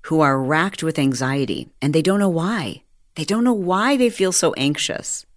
who 0.07 0.21
are 0.21 0.41
racked 0.41 0.81
with 0.81 0.97
anxiety 0.97 1.69
and 1.79 1.93
they 1.93 2.01
don't 2.01 2.19
know 2.19 2.29
why. 2.29 2.81
They 3.13 3.25
don't 3.25 3.43
know 3.43 3.53
why 3.53 3.95
they 3.95 4.09
feel 4.09 4.31
so 4.31 4.53
anxious, 4.53 5.27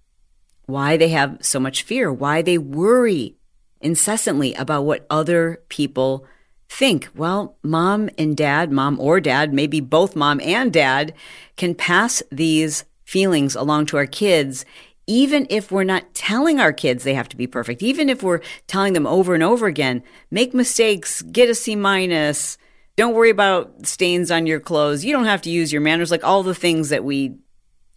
why 0.64 0.96
they 0.96 1.10
have 1.10 1.36
so 1.42 1.60
much 1.60 1.82
fear, 1.82 2.10
why 2.10 2.40
they 2.40 2.56
worry 2.56 3.36
incessantly 3.82 4.54
about 4.54 4.86
what 4.86 5.04
other 5.10 5.62
people 5.68 6.24
think, 6.72 7.08
well, 7.14 7.56
mom 7.62 8.08
and 8.16 8.36
dad, 8.36 8.72
mom 8.72 8.98
or 8.98 9.20
dad, 9.20 9.52
maybe 9.52 9.80
both 9.80 10.16
mom 10.16 10.40
and 10.40 10.72
dad 10.72 11.12
can 11.56 11.74
pass 11.74 12.22
these 12.32 12.84
feelings 13.04 13.54
along 13.54 13.86
to 13.86 13.96
our 13.98 14.06
kids 14.06 14.64
even 15.06 15.46
if 15.50 15.70
we're 15.72 15.84
not 15.84 16.14
telling 16.14 16.60
our 16.60 16.72
kids 16.72 17.02
they 17.02 17.14
have 17.14 17.28
to 17.28 17.36
be 17.36 17.46
perfect, 17.46 17.82
even 17.82 18.08
if 18.08 18.22
we're 18.22 18.40
telling 18.66 18.92
them 18.92 19.06
over 19.06 19.34
and 19.34 19.42
over 19.42 19.66
again, 19.66 20.02
make 20.30 20.54
mistakes, 20.54 21.22
get 21.22 21.50
a 21.50 21.54
C 21.54 21.74
minus, 21.74 22.56
don't 22.96 23.14
worry 23.14 23.30
about 23.30 23.84
stains 23.84 24.30
on 24.30 24.46
your 24.46 24.60
clothes, 24.60 25.04
you 25.04 25.12
don't 25.12 25.24
have 25.24 25.42
to 25.42 25.50
use 25.50 25.72
your 25.72 25.82
manners, 25.82 26.10
like 26.10 26.24
all 26.24 26.42
the 26.42 26.54
things 26.54 26.90
that 26.90 27.04
we 27.04 27.36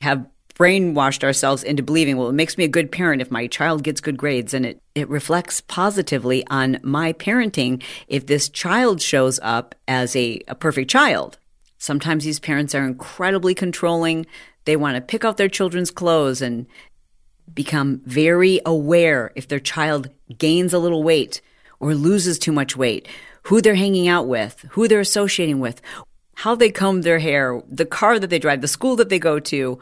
have 0.02 0.26
brainwashed 0.56 1.24
ourselves 1.24 1.64
into 1.64 1.84
believing, 1.84 2.18
well, 2.18 2.30
it 2.30 2.34
makes 2.34 2.58
me 2.58 2.64
a 2.64 2.70
good 2.70 2.92
parent 2.92 3.22
if 3.22 3.30
my 3.30 3.46
child 3.48 3.84
gets 3.84 4.02
good 4.02 4.18
grades 4.18 4.54
and 4.54 4.66
it, 4.66 4.82
it 4.96 5.10
reflects 5.10 5.62
positively 5.62 6.46
on 6.48 6.80
my 6.82 7.14
parenting 7.14 7.84
if 8.08 8.26
this 8.26 8.50
child 8.50 9.02
shows 9.02 9.40
up 9.44 9.76
as 9.88 10.16
a, 10.16 10.42
a 10.48 10.56
perfect 10.56 10.90
child. 10.90 11.38
Sometimes 11.78 12.24
these 12.24 12.40
parents 12.40 12.74
are 12.74 12.86
incredibly 12.86 13.54
controlling. 13.54 14.26
They 14.64 14.78
want 14.78 14.96
to 14.96 15.02
pick 15.02 15.26
out 15.26 15.38
their 15.38 15.50
children's 15.50 15.92
clothes 15.92 16.42
and 16.42 16.66
become 17.54 18.02
very 18.06 18.60
aware 18.66 19.32
if 19.36 19.48
their 19.48 19.60
child 19.60 20.10
gains 20.38 20.74
a 20.74 20.80
little 20.80 21.04
weight 21.04 21.42
or 21.80 21.94
loses 21.94 22.40
too 22.40 22.54
much 22.54 22.78
weight, 22.78 23.08
who 23.44 23.62
they're 23.62 23.76
hanging 23.76 24.08
out 24.08 24.28
with, 24.28 24.66
who 24.72 24.88
they're 24.88 25.02
associating 25.02 25.60
with, 25.60 25.82
how 26.36 26.56
they 26.56 26.72
comb 26.72 27.02
their 27.02 27.20
hair, 27.20 27.62
the 27.70 27.86
car 27.86 28.20
that 28.20 28.30
they 28.30 28.40
drive, 28.40 28.62
the 28.62 28.68
school 28.68 28.96
that 28.96 29.10
they 29.10 29.20
go 29.20 29.40
to. 29.40 29.78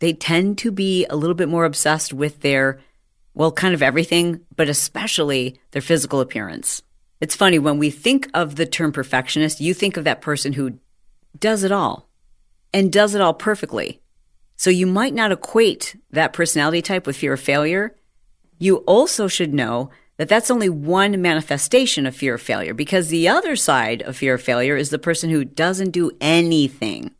They 0.00 0.12
tend 0.12 0.58
to 0.58 0.70
be 0.70 1.06
a 1.06 1.16
little 1.16 1.34
bit 1.34 1.48
more 1.48 1.64
obsessed 1.64 2.12
with 2.12 2.40
their, 2.40 2.80
well, 3.34 3.52
kind 3.52 3.74
of 3.74 3.82
everything, 3.82 4.40
but 4.56 4.68
especially 4.68 5.60
their 5.72 5.82
physical 5.82 6.20
appearance. 6.20 6.82
It's 7.20 7.34
funny, 7.34 7.58
when 7.58 7.78
we 7.78 7.90
think 7.90 8.28
of 8.32 8.56
the 8.56 8.66
term 8.66 8.92
perfectionist, 8.92 9.60
you 9.60 9.74
think 9.74 9.96
of 9.96 10.04
that 10.04 10.20
person 10.20 10.52
who 10.52 10.78
does 11.38 11.64
it 11.64 11.72
all 11.72 12.08
and 12.72 12.92
does 12.92 13.14
it 13.14 13.20
all 13.20 13.34
perfectly. 13.34 14.00
So 14.56 14.70
you 14.70 14.86
might 14.86 15.14
not 15.14 15.32
equate 15.32 15.96
that 16.10 16.32
personality 16.32 16.82
type 16.82 17.06
with 17.06 17.16
fear 17.16 17.32
of 17.32 17.40
failure. 17.40 17.96
You 18.58 18.78
also 18.78 19.28
should 19.28 19.54
know 19.54 19.90
that 20.16 20.28
that's 20.28 20.50
only 20.50 20.68
one 20.68 21.20
manifestation 21.22 22.06
of 22.06 22.14
fear 22.14 22.34
of 22.34 22.42
failure 22.42 22.74
because 22.74 23.08
the 23.08 23.28
other 23.28 23.56
side 23.56 24.02
of 24.02 24.16
fear 24.16 24.34
of 24.34 24.42
failure 24.42 24.76
is 24.76 24.90
the 24.90 24.98
person 24.98 25.30
who 25.30 25.44
doesn't 25.44 25.90
do 25.90 26.10
anything 26.20 27.14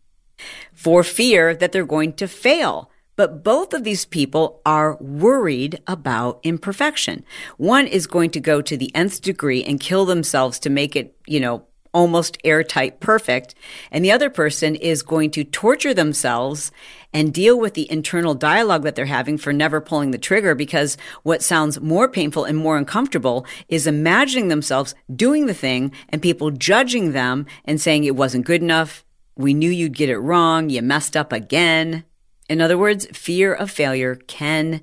for 0.73 1.03
fear 1.03 1.55
that 1.55 1.73
they're 1.73 1.87
going 1.87 2.13
to 2.15 2.29
fail. 2.29 2.91
But 3.17 3.43
both 3.43 3.75
of 3.75 3.83
these 3.83 4.05
people 4.05 4.61
are 4.65 4.97
worried 5.01 5.83
about 5.89 6.39
imperfection. 6.45 7.25
One 7.57 7.89
is 7.89 8.07
going 8.07 8.31
to 8.31 8.41
go 8.41 8.63
to 8.63 8.77
the 8.77 8.95
nth 8.95 9.21
degree 9.23 9.65
and 9.65 9.81
kill 9.81 10.05
themselves 10.05 10.61
to 10.61 10.71
make 10.71 10.95
it, 10.95 11.17
you 11.27 11.41
know, 11.41 11.65
almost 11.93 12.39
airtight 12.45 13.01
perfect. 13.01 13.57
And 13.91 14.05
the 14.05 14.13
other 14.13 14.31
person 14.31 14.77
is 14.77 15.03
going 15.03 15.31
to 15.33 15.43
torture 15.43 15.95
themselves 15.95 16.71
and 17.13 17.35
deal 17.35 17.59
with 17.59 17.75
the 17.75 17.91
internal 17.91 18.35
dialogue 18.35 18.83
that 18.83 18.95
they're 18.95 19.07
having 19.07 19.39
for 19.39 19.53
never 19.53 19.81
pulling 19.81 20.11
the 20.11 20.19
trigger 20.19 20.55
because 20.55 20.97
what 21.23 21.43
sounds 21.43 21.81
more 21.81 22.09
painful 22.09 22.45
and 22.45 22.57
more 22.59 22.77
uncomfortable 22.77 23.47
is 23.69 23.87
imagining 23.87 24.49
themselves 24.49 24.95
doing 25.15 25.47
the 25.47 25.55
thing 25.55 25.91
and 26.11 26.23
people 26.23 26.51
judging 26.51 27.13
them 27.13 27.47
and 27.65 27.81
saying 27.81 28.05
it 28.05 28.15
wasn't 28.15 28.47
good 28.47 28.63
enough. 28.63 29.05
We 29.39 29.55
knew 29.55 29.71
you'd 29.71 29.97
get 29.97 30.11
it 30.11 30.19
wrong. 30.19 30.69
You 30.69 30.83
messed 30.83 31.17
up 31.17 31.33
again. 31.33 32.05
In 32.51 32.61
other 32.61 32.77
words, 32.77 33.07
fear 33.13 33.55
of 33.55 33.71
failure 33.71 34.17
can 34.17 34.83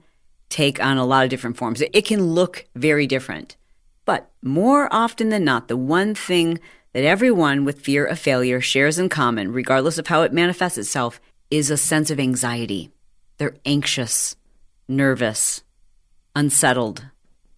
take 0.49 0.83
on 0.83 0.97
a 0.97 1.05
lot 1.05 1.25
of 1.25 1.29
different 1.29 1.57
forms. 1.57 1.81
It 1.81 2.05
can 2.05 2.27
look 2.27 2.65
very 2.73 3.05
different. 3.05 3.57
But 4.05 4.31
more 4.41 4.87
often 4.93 5.29
than 5.29 5.43
not, 5.43 5.67
the 5.67 5.75
one 5.75 6.15
thing 6.15 6.59
that 6.93 7.03
everyone 7.03 7.65
with 7.65 7.81
fear 7.81 8.05
of 8.05 8.17
failure 8.17 8.61
shares 8.61 8.97
in 8.97 9.09
common, 9.09 9.51
regardless 9.51 9.97
of 9.97 10.07
how 10.07 10.21
it 10.21 10.31
manifests 10.31 10.77
itself, 10.77 11.19
is 11.51 11.69
a 11.69 11.75
sense 11.75 12.09
of 12.09 12.19
anxiety. 12.19 12.91
They're 13.37 13.57
anxious, 13.65 14.37
nervous, 14.87 15.63
unsettled, 16.33 17.07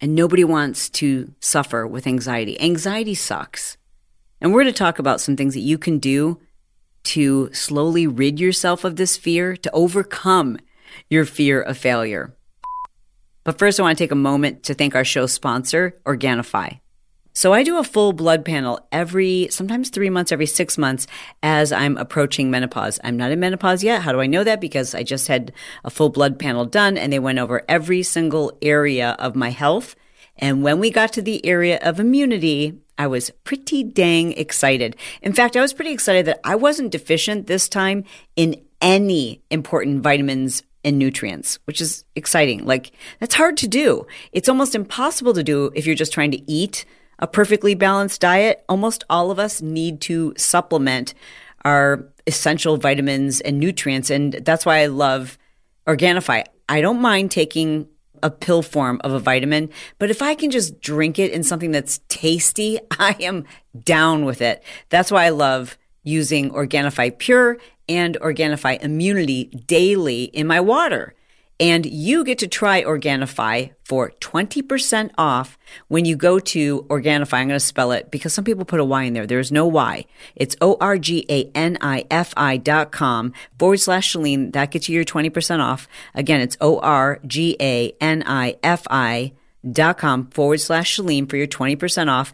and 0.00 0.16
nobody 0.16 0.42
wants 0.42 0.88
to 0.90 1.32
suffer 1.38 1.86
with 1.86 2.08
anxiety. 2.08 2.60
Anxiety 2.60 3.14
sucks. 3.14 3.76
And 4.40 4.52
we're 4.52 4.62
going 4.62 4.74
to 4.74 4.78
talk 4.78 4.98
about 4.98 5.20
some 5.20 5.36
things 5.36 5.54
that 5.54 5.60
you 5.60 5.78
can 5.78 5.98
do 5.98 6.40
to 7.04 7.52
slowly 7.52 8.06
rid 8.06 8.38
yourself 8.40 8.84
of 8.84 8.96
this 8.96 9.16
fear, 9.16 9.56
to 9.56 9.70
overcome 9.72 10.58
your 11.08 11.24
fear 11.24 11.60
of 11.60 11.78
failure. 11.78 12.34
But 13.44 13.58
first, 13.58 13.80
I 13.80 13.82
want 13.82 13.96
to 13.96 14.04
take 14.04 14.12
a 14.12 14.16
moment 14.16 14.62
to 14.64 14.74
thank 14.74 14.94
our 14.94 15.04
show 15.04 15.26
sponsor, 15.26 15.98
Organifi. 16.04 16.80
So 17.38 17.52
I 17.52 17.62
do 17.62 17.78
a 17.78 17.84
full 17.84 18.12
blood 18.12 18.44
panel 18.44 18.80
every, 18.90 19.46
sometimes 19.50 19.90
three 19.90 20.10
months, 20.10 20.32
every 20.32 20.46
six 20.46 20.76
months 20.76 21.06
as 21.40 21.70
I'm 21.70 21.96
approaching 21.96 22.50
menopause. 22.50 22.98
I'm 23.04 23.16
not 23.16 23.30
in 23.30 23.38
menopause 23.38 23.84
yet. 23.84 24.02
How 24.02 24.10
do 24.10 24.20
I 24.20 24.26
know 24.26 24.42
that? 24.42 24.60
Because 24.60 24.92
I 24.92 25.04
just 25.04 25.28
had 25.28 25.52
a 25.84 25.90
full 25.90 26.08
blood 26.08 26.38
panel 26.40 26.64
done 26.64 26.98
and 26.98 27.12
they 27.12 27.20
went 27.20 27.38
over 27.38 27.64
every 27.68 28.02
single 28.02 28.58
area 28.60 29.10
of 29.20 29.36
my 29.36 29.50
health. 29.50 29.94
And 30.38 30.62
when 30.62 30.78
we 30.78 30.90
got 30.90 31.12
to 31.14 31.22
the 31.22 31.44
area 31.44 31.78
of 31.82 32.00
immunity, 32.00 32.78
I 32.96 33.06
was 33.06 33.30
pretty 33.44 33.82
dang 33.84 34.32
excited. 34.32 34.96
In 35.22 35.32
fact, 35.32 35.56
I 35.56 35.60
was 35.60 35.72
pretty 35.72 35.92
excited 35.92 36.26
that 36.26 36.40
I 36.44 36.56
wasn't 36.56 36.92
deficient 36.92 37.46
this 37.46 37.68
time 37.68 38.04
in 38.36 38.60
any 38.80 39.42
important 39.50 40.02
vitamins 40.02 40.62
and 40.84 40.98
nutrients, 40.98 41.58
which 41.64 41.80
is 41.80 42.04
exciting. 42.14 42.64
Like, 42.64 42.92
that's 43.20 43.34
hard 43.34 43.56
to 43.58 43.68
do. 43.68 44.06
It's 44.32 44.48
almost 44.48 44.74
impossible 44.74 45.34
to 45.34 45.42
do 45.42 45.72
if 45.74 45.86
you're 45.86 45.94
just 45.94 46.12
trying 46.12 46.30
to 46.30 46.50
eat 46.50 46.84
a 47.18 47.26
perfectly 47.26 47.74
balanced 47.74 48.20
diet, 48.20 48.64
almost 48.68 49.04
all 49.10 49.30
of 49.30 49.38
us 49.38 49.60
need 49.60 50.00
to 50.02 50.34
supplement 50.36 51.14
our 51.64 52.08
essential 52.26 52.76
vitamins 52.76 53.40
and 53.40 53.58
nutrients. 53.58 54.10
And 54.10 54.34
that's 54.34 54.64
why 54.64 54.78
I 54.78 54.86
love 54.86 55.36
Organifi. 55.86 56.44
I 56.68 56.80
don't 56.80 57.00
mind 57.00 57.30
taking 57.30 57.88
a 58.22 58.30
pill 58.30 58.62
form 58.62 59.00
of 59.04 59.12
a 59.12 59.18
vitamin, 59.18 59.70
but 59.98 60.10
if 60.10 60.22
I 60.22 60.34
can 60.34 60.50
just 60.50 60.80
drink 60.80 61.18
it 61.18 61.32
in 61.32 61.42
something 61.42 61.70
that's 61.70 62.00
tasty, 62.08 62.78
I 62.98 63.16
am 63.20 63.44
down 63.84 64.24
with 64.24 64.42
it. 64.42 64.62
That's 64.88 65.10
why 65.10 65.24
I 65.24 65.30
love 65.30 65.78
using 66.02 66.50
Organifi 66.50 67.16
Pure 67.18 67.58
and 67.88 68.16
Organifi 68.20 68.82
Immunity 68.82 69.44
daily 69.66 70.24
in 70.24 70.46
my 70.46 70.60
water. 70.60 71.14
And 71.60 71.84
you 71.86 72.22
get 72.24 72.38
to 72.38 72.46
try 72.46 72.84
Organifi 72.84 73.72
for 73.84 74.12
20% 74.20 75.10
off 75.18 75.58
when 75.88 76.04
you 76.04 76.14
go 76.14 76.38
to 76.38 76.82
Organifi. 76.84 77.32
I'm 77.32 77.48
going 77.48 77.56
to 77.56 77.60
spell 77.60 77.90
it 77.90 78.12
because 78.12 78.32
some 78.32 78.44
people 78.44 78.64
put 78.64 78.78
a 78.78 78.84
Y 78.84 79.02
in 79.02 79.12
there. 79.12 79.26
There's 79.26 79.50
no 79.50 79.66
Y. 79.66 80.04
It's 80.36 80.54
O-R-G-A-N-I-F-I 80.60 80.96
dot 82.58 82.92
com 82.92 83.32
forward 83.58 83.78
slash 83.78 84.12
Chalene. 84.12 84.52
That 84.52 84.70
gets 84.70 84.88
you 84.88 84.94
your 84.94 85.04
20% 85.04 85.58
off. 85.60 85.88
Again, 86.14 86.40
it's 86.40 86.56
O-R-G-A-N-I-F-I 86.60 87.22
dot 89.72 89.98
com 89.98 90.26
forward 90.30 90.60
slash 90.60 90.96
Chalene 90.96 91.28
for 91.28 91.36
your 91.36 91.48
20% 91.48 92.08
off. 92.08 92.32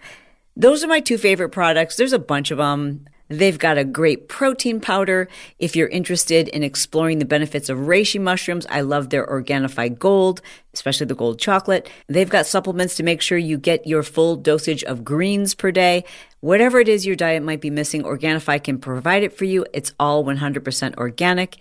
Those 0.56 0.84
are 0.84 0.88
my 0.88 1.00
two 1.00 1.18
favorite 1.18 1.48
products. 1.48 1.96
There's 1.96 2.12
a 2.12 2.18
bunch 2.18 2.50
of 2.50 2.58
them. 2.58 3.06
They've 3.38 3.58
got 3.58 3.78
a 3.78 3.84
great 3.84 4.28
protein 4.28 4.80
powder. 4.80 5.28
If 5.58 5.74
you're 5.74 5.88
interested 5.88 6.48
in 6.48 6.62
exploring 6.62 7.18
the 7.18 7.24
benefits 7.24 7.68
of 7.68 7.78
reishi 7.78 8.20
mushrooms, 8.20 8.66
I 8.70 8.82
love 8.82 9.10
their 9.10 9.26
Organifi 9.26 9.98
Gold, 9.98 10.40
especially 10.72 11.06
the 11.06 11.14
gold 11.14 11.40
chocolate. 11.40 11.90
They've 12.08 12.28
got 12.28 12.46
supplements 12.46 12.94
to 12.96 13.02
make 13.02 13.20
sure 13.20 13.38
you 13.38 13.58
get 13.58 13.86
your 13.86 14.02
full 14.02 14.36
dosage 14.36 14.84
of 14.84 15.04
greens 15.04 15.54
per 15.54 15.72
day. 15.72 16.04
Whatever 16.40 16.78
it 16.78 16.88
is 16.88 17.06
your 17.06 17.16
diet 17.16 17.42
might 17.42 17.60
be 17.60 17.70
missing, 17.70 18.02
Organifi 18.04 18.62
can 18.62 18.78
provide 18.78 19.22
it 19.22 19.36
for 19.36 19.44
you. 19.44 19.66
It's 19.72 19.92
all 19.98 20.24
100% 20.24 20.96
organic. 20.96 21.56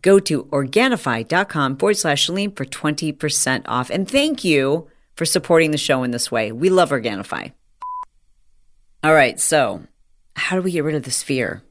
Go 0.00 0.18
to 0.20 0.44
Organifi.com 0.44 1.76
forward 1.76 1.96
slash 1.96 2.28
Chalene 2.28 2.56
for 2.56 2.64
20% 2.64 3.62
off. 3.66 3.90
And 3.90 4.08
thank 4.08 4.44
you 4.44 4.88
for 5.16 5.24
supporting 5.24 5.72
the 5.72 5.78
show 5.78 6.04
in 6.04 6.12
this 6.12 6.30
way. 6.30 6.52
We 6.52 6.70
love 6.70 6.90
Organifi. 6.90 7.52
All 9.02 9.14
right, 9.14 9.38
so 9.38 9.82
how 10.38 10.56
do 10.56 10.62
we 10.62 10.72
get 10.72 10.84
rid 10.84 10.94
of 10.94 11.02
this 11.02 11.22
fear? 11.22 11.62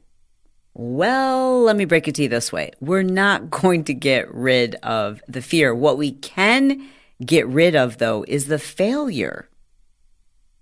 Well, 0.74 1.62
let 1.62 1.76
me 1.76 1.86
break 1.86 2.06
it 2.06 2.14
to 2.16 2.22
you 2.22 2.28
this 2.28 2.52
way. 2.52 2.70
We're 2.80 3.02
not 3.02 3.50
going 3.62 3.84
to 3.84 3.94
get 3.94 4.32
rid 4.32 4.76
of 4.76 5.20
the 5.26 5.42
fear. 5.42 5.74
What 5.74 5.98
we 5.98 6.12
can 6.12 6.88
get 7.24 7.46
rid 7.48 7.74
of, 7.74 7.98
though, 7.98 8.24
is 8.28 8.46
the 8.46 8.58
failure. 8.58 9.48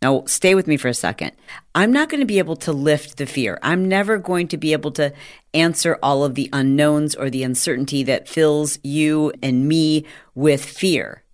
Now, 0.03 0.25
stay 0.27 0.55
with 0.55 0.67
me 0.67 0.77
for 0.77 0.89
a 0.89 0.95
second. 0.95 1.33
I'm 1.75 1.91
not 1.91 2.09
going 2.09 2.21
to 2.21 2.27
be 2.27 2.39
able 2.39 2.57
to 2.57 2.73
lift 2.73 3.17
the 3.17 3.27
fear. 3.27 3.59
I'm 3.63 3.89
never 3.89 4.19
going 4.19 4.49
to 4.49 4.57
be 4.57 4.73
able 4.73 4.93
to 4.93 5.13
answer 5.55 5.99
all 6.03 6.23
of 6.23 6.35
the 6.35 6.49
unknowns 6.53 7.15
or 7.15 7.29
the 7.29 7.43
uncertainty 7.43 8.03
that 8.05 8.29
fills 8.29 8.79
you 8.83 9.33
and 9.43 9.67
me 9.67 10.05
with 10.35 10.65
fear. 10.65 11.25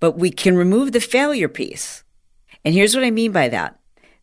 But 0.00 0.18
we 0.18 0.30
can 0.30 0.56
remove 0.56 0.92
the 0.92 1.00
failure 1.00 1.48
piece. 1.48 2.04
And 2.64 2.74
here's 2.74 2.94
what 2.94 3.04
I 3.04 3.10
mean 3.10 3.32
by 3.32 3.48
that. 3.48 3.78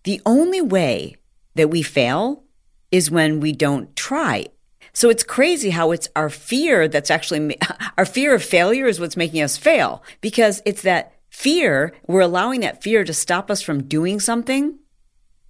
The 0.06 0.22
only 0.25 0.62
way 0.62 1.16
that 1.56 1.70
we 1.70 1.82
fail 1.82 2.44
is 2.91 3.12
when 3.12 3.39
we 3.39 3.51
don't 3.51 3.96
try. 3.96 4.48
So 4.94 5.10
it's 5.10 5.24
crazy 5.24 5.70
how 5.70 5.91
it's 5.91 6.10
our 6.15 6.29
fear 6.29 6.88
that's 6.88 7.12
actually, 7.12 7.58
our 7.98 8.06
fear 8.06 8.34
of 8.34 8.44
failure 8.44 8.88
is 8.88 9.00
what's 9.00 9.18
making 9.18 9.41
us 9.41 9.58
fail 9.58 10.03
because 10.22 10.62
it's 10.65 10.82
that 10.82 11.13
fear, 11.29 11.94
we're 12.08 12.22
allowing 12.22 12.62
that 12.62 12.82
fear 12.82 13.03
to 13.03 13.13
stop 13.13 13.51
us 13.51 13.62
from 13.62 13.84
doing 13.84 14.20
something. 14.20 14.79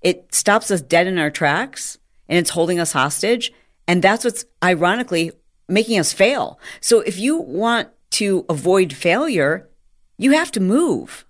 It 0.02 0.34
stops 0.34 0.72
us 0.72 0.82
dead 0.82 1.08
in 1.08 1.18
our 1.18 1.32
tracks 1.32 1.98
and 2.28 2.38
it's 2.38 2.52
holding 2.52 2.80
us 2.80 2.92
hostage. 2.92 3.52
And 3.88 4.02
that's 4.02 4.24
what's 4.24 4.46
ironically 4.64 5.32
making 5.68 6.00
us 6.00 6.14
fail. 6.14 6.60
So 6.82 7.00
if 7.02 7.18
you 7.18 7.38
want 7.38 7.90
to 8.12 8.46
avoid 8.50 8.94
failure, 8.94 9.70
you 10.18 10.32
have 10.32 10.52
to 10.52 10.60
move. 10.60 11.26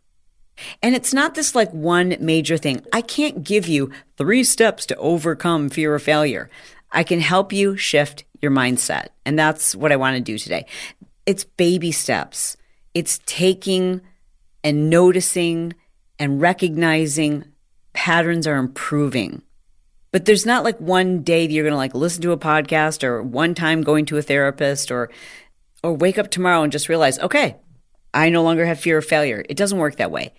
And 0.82 0.96
it's 0.96 1.14
not 1.14 1.36
this 1.36 1.56
like 1.56 1.72
one 1.72 2.16
major 2.20 2.58
thing. 2.58 2.86
I 2.94 3.02
can't 3.02 3.44
give 3.44 3.68
you 3.68 3.92
three 4.18 4.44
steps 4.44 4.86
to 4.88 4.96
overcome 4.98 5.70
fear 5.70 5.96
of 5.96 6.04
failure. 6.04 6.50
I 6.92 7.04
can 7.04 7.20
help 7.20 7.54
you 7.54 7.78
shift 7.78 8.26
your 8.42 8.52
mindset. 8.52 9.08
And 9.26 9.38
that's 9.38 9.76
what 9.76 9.92
I 9.92 9.98
want 9.98 10.16
to 10.16 10.22
do 10.22 10.38
today. 10.38 10.66
It's 11.26 11.44
baby 11.44 11.92
steps. 11.92 12.58
It's 12.94 13.20
taking 13.26 14.02
and 14.64 14.90
noticing 14.90 15.74
and 16.18 16.42
recognizing 16.42 17.46
patterns 17.94 18.48
are 18.48 18.58
improving. 18.58 19.42
But 20.12 20.26
there's 20.26 20.46
not 20.46 20.64
like 20.64 20.80
one 20.80 21.22
day 21.22 21.46
that 21.46 21.54
you're 21.54 21.64
going 21.64 21.74
to 21.74 21.78
like 21.78 21.94
listen 21.94 22.22
to 22.24 22.32
a 22.32 22.38
podcast 22.38 23.04
or 23.04 23.22
one 23.22 23.54
time 23.54 23.84
going 23.84 24.06
to 24.06 24.18
a 24.18 24.22
therapist 24.22 24.92
or 24.92 25.10
or 25.84 25.94
wake 25.94 26.18
up 26.18 26.30
tomorrow 26.30 26.64
and 26.64 26.72
just 26.72 26.90
realize, 26.90 27.20
okay, 27.20 27.56
I 28.14 28.30
no 28.30 28.44
longer 28.44 28.66
have 28.66 28.80
fear 28.80 28.98
of 28.98 29.06
failure. 29.06 29.46
It 29.48 29.56
doesn't 29.56 29.78
work 29.78 29.96
that 29.96 30.12
way. 30.12 30.34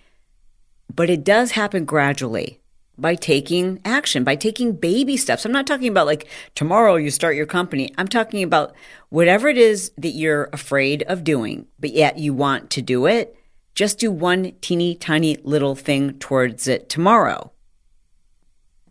But 0.93 1.09
it 1.09 1.23
does 1.23 1.51
happen 1.51 1.85
gradually 1.85 2.59
by 2.97 3.15
taking 3.15 3.79
action, 3.85 4.25
by 4.25 4.35
taking 4.35 4.73
baby 4.73 5.15
steps. 5.15 5.45
I'm 5.45 5.51
not 5.51 5.65
talking 5.65 5.87
about 5.87 6.05
like 6.05 6.27
tomorrow 6.53 6.95
you 6.95 7.09
start 7.11 7.37
your 7.37 7.45
company. 7.45 7.93
I'm 7.97 8.09
talking 8.09 8.43
about 8.43 8.73
whatever 9.07 9.47
it 9.47 9.57
is 9.57 9.93
that 9.97 10.09
you're 10.09 10.49
afraid 10.51 11.03
of 11.03 11.23
doing, 11.23 11.67
but 11.79 11.91
yet 11.91 12.17
you 12.17 12.33
want 12.33 12.69
to 12.71 12.81
do 12.81 13.05
it. 13.05 13.37
Just 13.73 13.99
do 13.99 14.11
one 14.11 14.51
teeny 14.59 14.95
tiny 14.95 15.37
little 15.43 15.75
thing 15.75 16.19
towards 16.19 16.67
it 16.67 16.89
tomorrow. 16.89 17.53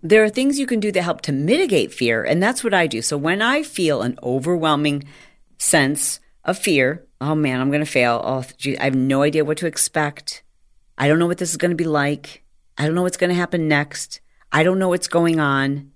There 0.03 0.25
are 0.25 0.31
things 0.31 0.59
you 0.59 0.67
can 0.67 0.81
do 0.81 0.91
that 0.93 1.03
help 1.03 1.21
to 1.23 1.33
mitigate 1.33 1.93
fear, 1.93 2.25
and 2.25 2.43
that's 2.43 2.65
what 2.65 2.73
I 2.73 2.87
do. 2.87 3.03
So 3.03 3.19
when 3.19 3.43
I 3.43 3.63
feel 3.63 4.01
an 4.01 4.19
overwhelming 4.23 5.05
sense 5.59 6.19
of 6.47 6.57
fear, 6.57 7.05
oh 7.21 7.35
man, 7.35 7.61
I'm 7.61 7.69
going 7.69 7.85
to 7.85 7.91
fail. 7.91 8.23
Oh, 8.25 8.43
gee, 8.57 8.79
I 8.79 8.85
have 8.85 8.95
no 8.95 9.21
idea 9.21 9.45
what 9.45 9.59
to 9.59 9.67
expect. 9.67 10.43
I 11.01 11.09
don't 11.09 11.19
know 11.19 11.27
what 11.27 11.39
this 11.39 11.51
is 11.51 11.57
going 11.57 11.71
to 11.71 11.77
be 11.77 11.85
like. 11.85 12.45
I 12.77 12.85
don't 12.85 12.95
know 12.95 13.01
what's 13.01 13.17
going 13.17 13.31
to 13.31 13.35
happen 13.35 13.69
next. 13.69 14.21
I 14.53 14.63
don't 14.63 14.79
know 14.79 14.91
what's 14.91 15.09
going 15.09 15.41
on. 15.41 15.93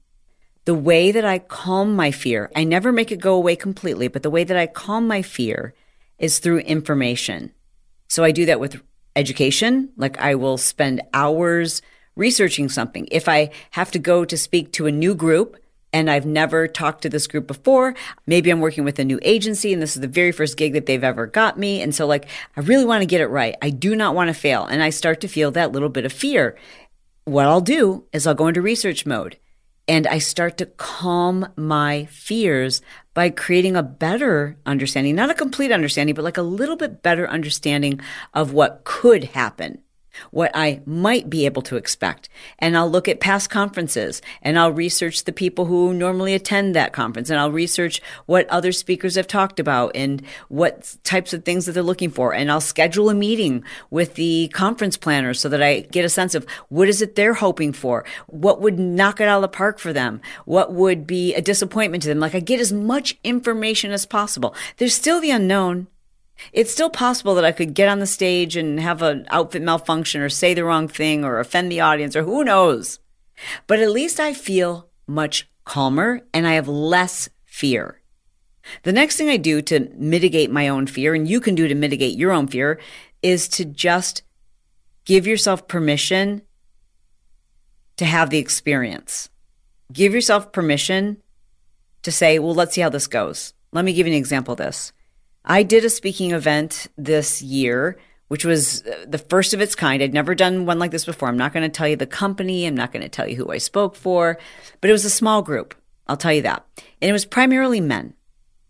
The 0.64 0.74
way 0.74 1.12
that 1.12 1.26
I 1.26 1.40
calm 1.40 1.94
my 1.94 2.10
fear, 2.10 2.50
I 2.56 2.64
never 2.64 2.90
make 2.90 3.12
it 3.12 3.20
go 3.20 3.34
away 3.34 3.54
completely, 3.54 4.08
but 4.08 4.22
the 4.22 4.30
way 4.30 4.44
that 4.44 4.56
I 4.56 4.66
calm 4.66 5.06
my 5.06 5.20
fear 5.20 5.74
is 6.18 6.38
through 6.38 6.60
information. 6.60 7.52
So 8.08 8.24
I 8.24 8.30
do 8.30 8.46
that 8.46 8.60
with 8.60 8.80
education. 9.14 9.90
Like 9.98 10.18
I 10.18 10.36
will 10.36 10.56
spend 10.56 11.02
hours 11.12 11.82
researching 12.16 12.70
something. 12.70 13.06
If 13.12 13.28
I 13.28 13.50
have 13.72 13.90
to 13.90 13.98
go 13.98 14.24
to 14.24 14.38
speak 14.38 14.72
to 14.72 14.86
a 14.86 14.92
new 14.92 15.14
group 15.14 15.58
and 15.94 16.10
I've 16.10 16.26
never 16.26 16.66
talked 16.66 17.02
to 17.02 17.08
this 17.08 17.28
group 17.28 17.46
before, 17.46 17.94
maybe 18.26 18.50
I'm 18.50 18.58
working 18.58 18.82
with 18.82 18.98
a 18.98 19.04
new 19.04 19.20
agency 19.22 19.72
and 19.72 19.80
this 19.80 19.94
is 19.94 20.02
the 20.02 20.08
very 20.08 20.32
first 20.32 20.56
gig 20.56 20.72
that 20.72 20.86
they've 20.86 21.04
ever 21.04 21.28
got 21.28 21.56
me. 21.56 21.80
And 21.80 21.94
so 21.94 22.04
like, 22.04 22.28
I 22.56 22.60
really 22.62 22.84
want 22.84 23.02
to 23.02 23.06
get 23.06 23.20
it 23.20 23.28
right. 23.28 23.54
I 23.62 23.70
do 23.70 23.94
not 23.94 24.16
want 24.16 24.26
to 24.26 24.34
fail. 24.34 24.66
And 24.66 24.82
I 24.82 24.90
start 24.90 25.20
to 25.20 25.28
feel 25.28 25.52
that 25.52 25.70
little 25.70 25.88
bit 25.88 26.04
of 26.04 26.12
fear. 26.12 26.58
What 27.26 27.46
I'll 27.46 27.60
do 27.60 28.06
is 28.12 28.26
I'll 28.26 28.34
go 28.34 28.48
into 28.48 28.60
research 28.60 29.06
mode 29.06 29.38
and 29.86 30.08
I 30.08 30.18
start 30.18 30.56
to 30.58 30.66
calm 30.66 31.46
my 31.54 32.06
fears 32.06 32.82
by 33.14 33.30
creating 33.30 33.76
a 33.76 33.82
better 33.84 34.56
understanding, 34.66 35.14
not 35.14 35.30
a 35.30 35.34
complete 35.34 35.70
understanding, 35.70 36.16
but 36.16 36.24
like 36.24 36.38
a 36.38 36.42
little 36.42 36.76
bit 36.76 37.04
better 37.04 37.30
understanding 37.30 38.00
of 38.34 38.52
what 38.52 38.82
could 38.82 39.24
happen 39.24 39.83
what 40.30 40.50
I 40.54 40.80
might 40.86 41.30
be 41.30 41.46
able 41.46 41.62
to 41.62 41.76
expect. 41.76 42.28
And 42.58 42.76
I'll 42.76 42.90
look 42.90 43.08
at 43.08 43.20
past 43.20 43.50
conferences 43.50 44.22
and 44.42 44.58
I'll 44.58 44.72
research 44.72 45.24
the 45.24 45.32
people 45.32 45.66
who 45.66 45.94
normally 45.94 46.34
attend 46.34 46.74
that 46.74 46.92
conference 46.92 47.30
and 47.30 47.38
I'll 47.38 47.52
research 47.52 48.00
what 48.26 48.48
other 48.48 48.72
speakers 48.72 49.14
have 49.16 49.26
talked 49.26 49.60
about 49.60 49.92
and 49.94 50.22
what 50.48 50.96
types 51.04 51.32
of 51.32 51.44
things 51.44 51.66
that 51.66 51.72
they're 51.72 51.82
looking 51.82 52.10
for. 52.10 52.34
And 52.34 52.50
I'll 52.50 52.60
schedule 52.60 53.10
a 53.10 53.14
meeting 53.14 53.64
with 53.90 54.14
the 54.14 54.48
conference 54.52 54.96
planners 54.96 55.40
so 55.40 55.48
that 55.48 55.62
I 55.62 55.80
get 55.80 56.04
a 56.04 56.08
sense 56.08 56.34
of 56.34 56.46
what 56.68 56.88
is 56.88 57.02
it 57.02 57.14
they're 57.14 57.34
hoping 57.34 57.72
for? 57.72 58.04
What 58.26 58.60
would 58.60 58.78
knock 58.78 59.20
it 59.20 59.28
out 59.28 59.38
of 59.38 59.42
the 59.42 59.48
park 59.48 59.78
for 59.78 59.92
them? 59.92 60.20
What 60.44 60.72
would 60.72 61.06
be 61.06 61.34
a 61.34 61.42
disappointment 61.42 62.02
to 62.02 62.08
them? 62.08 62.20
Like 62.20 62.34
I 62.34 62.40
get 62.40 62.60
as 62.60 62.72
much 62.72 63.18
information 63.24 63.90
as 63.92 64.06
possible. 64.06 64.54
There's 64.76 64.94
still 64.94 65.20
the 65.20 65.30
unknown. 65.30 65.88
It's 66.52 66.72
still 66.72 66.90
possible 66.90 67.34
that 67.36 67.44
I 67.44 67.52
could 67.52 67.74
get 67.74 67.88
on 67.88 68.00
the 68.00 68.06
stage 68.06 68.56
and 68.56 68.80
have 68.80 69.02
an 69.02 69.26
outfit 69.30 69.62
malfunction 69.62 70.20
or 70.20 70.28
say 70.28 70.54
the 70.54 70.64
wrong 70.64 70.88
thing 70.88 71.24
or 71.24 71.38
offend 71.38 71.70
the 71.70 71.80
audience 71.80 72.16
or 72.16 72.24
who 72.24 72.44
knows. 72.44 72.98
But 73.66 73.80
at 73.80 73.90
least 73.90 74.20
I 74.20 74.32
feel 74.32 74.88
much 75.06 75.48
calmer 75.64 76.20
and 76.32 76.46
I 76.46 76.54
have 76.54 76.68
less 76.68 77.28
fear. 77.44 78.00
The 78.82 78.92
next 78.92 79.16
thing 79.16 79.28
I 79.28 79.36
do 79.36 79.60
to 79.62 79.90
mitigate 79.94 80.50
my 80.50 80.68
own 80.68 80.86
fear, 80.86 81.14
and 81.14 81.28
you 81.28 81.38
can 81.40 81.54
do 81.54 81.68
to 81.68 81.74
mitigate 81.74 82.16
your 82.16 82.32
own 82.32 82.48
fear, 82.48 82.80
is 83.22 83.46
to 83.48 83.64
just 83.64 84.22
give 85.04 85.26
yourself 85.26 85.68
permission 85.68 86.42
to 87.96 88.06
have 88.06 88.30
the 88.30 88.38
experience. 88.38 89.28
Give 89.92 90.14
yourself 90.14 90.50
permission 90.50 91.22
to 92.02 92.10
say, 92.10 92.38
well, 92.38 92.54
let's 92.54 92.74
see 92.74 92.80
how 92.80 92.88
this 92.88 93.06
goes. 93.06 93.52
Let 93.72 93.84
me 93.84 93.92
give 93.92 94.06
you 94.06 94.14
an 94.14 94.18
example 94.18 94.52
of 94.52 94.58
this. 94.58 94.93
I 95.44 95.62
did 95.62 95.84
a 95.84 95.90
speaking 95.90 96.32
event 96.32 96.86
this 96.96 97.42
year, 97.42 97.98
which 98.28 98.44
was 98.44 98.84
uh, 98.86 99.04
the 99.06 99.18
first 99.18 99.52
of 99.54 99.60
its 99.60 99.74
kind. 99.74 100.02
I'd 100.02 100.14
never 100.14 100.34
done 100.34 100.66
one 100.66 100.78
like 100.78 100.90
this 100.90 101.04
before. 101.04 101.28
I'm 101.28 101.36
not 101.36 101.52
going 101.52 101.68
to 101.68 101.74
tell 101.74 101.88
you 101.88 101.96
the 101.96 102.06
company. 102.06 102.66
I'm 102.66 102.74
not 102.74 102.92
going 102.92 103.02
to 103.02 103.08
tell 103.08 103.28
you 103.28 103.36
who 103.36 103.50
I 103.50 103.58
spoke 103.58 103.94
for, 103.96 104.38
but 104.80 104.90
it 104.90 104.92
was 104.92 105.04
a 105.04 105.10
small 105.10 105.42
group. 105.42 105.74
I'll 106.06 106.16
tell 106.16 106.32
you 106.32 106.42
that. 106.42 106.64
And 107.00 107.08
it 107.08 107.12
was 107.12 107.24
primarily 107.24 107.80
men. 107.80 108.14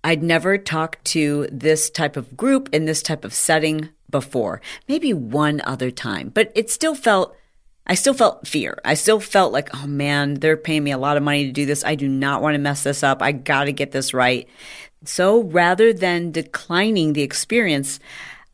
I'd 0.02 0.22
never 0.22 0.58
talked 0.58 1.04
to 1.06 1.48
this 1.50 1.88
type 1.88 2.16
of 2.16 2.36
group 2.36 2.68
in 2.72 2.84
this 2.84 3.02
type 3.02 3.24
of 3.24 3.32
setting 3.32 3.88
before, 4.10 4.60
maybe 4.86 5.12
one 5.12 5.62
other 5.64 5.90
time, 5.90 6.30
but 6.32 6.52
it 6.54 6.70
still 6.70 6.94
felt, 6.94 7.34
I 7.86 7.94
still 7.94 8.14
felt 8.14 8.46
fear. 8.46 8.78
I 8.84 8.94
still 8.94 9.18
felt 9.18 9.52
like, 9.52 9.74
oh 9.74 9.86
man, 9.86 10.34
they're 10.34 10.56
paying 10.56 10.84
me 10.84 10.92
a 10.92 10.98
lot 10.98 11.16
of 11.16 11.22
money 11.22 11.46
to 11.46 11.52
do 11.52 11.64
this. 11.66 11.84
I 11.84 11.94
do 11.94 12.06
not 12.06 12.42
want 12.42 12.54
to 12.54 12.58
mess 12.58 12.82
this 12.82 13.02
up. 13.02 13.22
I 13.22 13.32
got 13.32 13.64
to 13.64 13.72
get 13.72 13.92
this 13.92 14.12
right. 14.12 14.46
So 15.08 15.42
rather 15.42 15.92
than 15.92 16.30
declining 16.30 17.12
the 17.12 17.22
experience, 17.22 18.00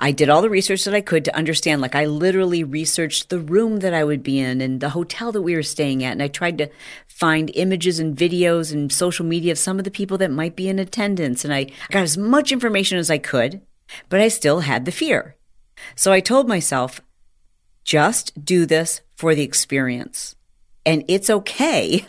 I 0.02 0.12
did 0.12 0.30
all 0.30 0.40
the 0.40 0.48
research 0.48 0.84
that 0.84 0.94
I 0.94 1.02
could 1.02 1.26
to 1.26 1.36
understand. 1.36 1.82
Like, 1.82 1.94
I 1.94 2.06
literally 2.06 2.64
researched 2.64 3.28
the 3.28 3.38
room 3.38 3.80
that 3.80 3.92
I 3.92 4.02
would 4.02 4.22
be 4.22 4.38
in 4.38 4.62
and 4.62 4.80
the 4.80 4.90
hotel 4.90 5.30
that 5.32 5.42
we 5.42 5.54
were 5.54 5.62
staying 5.62 6.02
at. 6.02 6.12
And 6.12 6.22
I 6.22 6.28
tried 6.28 6.56
to 6.58 6.70
find 7.06 7.50
images 7.54 8.00
and 8.00 8.16
videos 8.16 8.72
and 8.72 8.90
social 8.90 9.26
media 9.26 9.52
of 9.52 9.58
some 9.58 9.78
of 9.78 9.84
the 9.84 9.90
people 9.90 10.16
that 10.18 10.30
might 10.30 10.56
be 10.56 10.68
in 10.68 10.78
attendance. 10.78 11.44
And 11.44 11.52
I 11.52 11.66
got 11.90 12.02
as 12.02 12.16
much 12.16 12.50
information 12.50 12.96
as 12.96 13.10
I 13.10 13.18
could, 13.18 13.60
but 14.08 14.20
I 14.20 14.28
still 14.28 14.60
had 14.60 14.86
the 14.86 14.92
fear. 14.92 15.36
So 15.96 16.12
I 16.12 16.20
told 16.20 16.48
myself, 16.48 17.02
just 17.84 18.42
do 18.42 18.64
this 18.64 19.02
for 19.16 19.34
the 19.34 19.42
experience. 19.42 20.34
And 20.86 21.04
it's 21.08 21.28
okay 21.28 22.06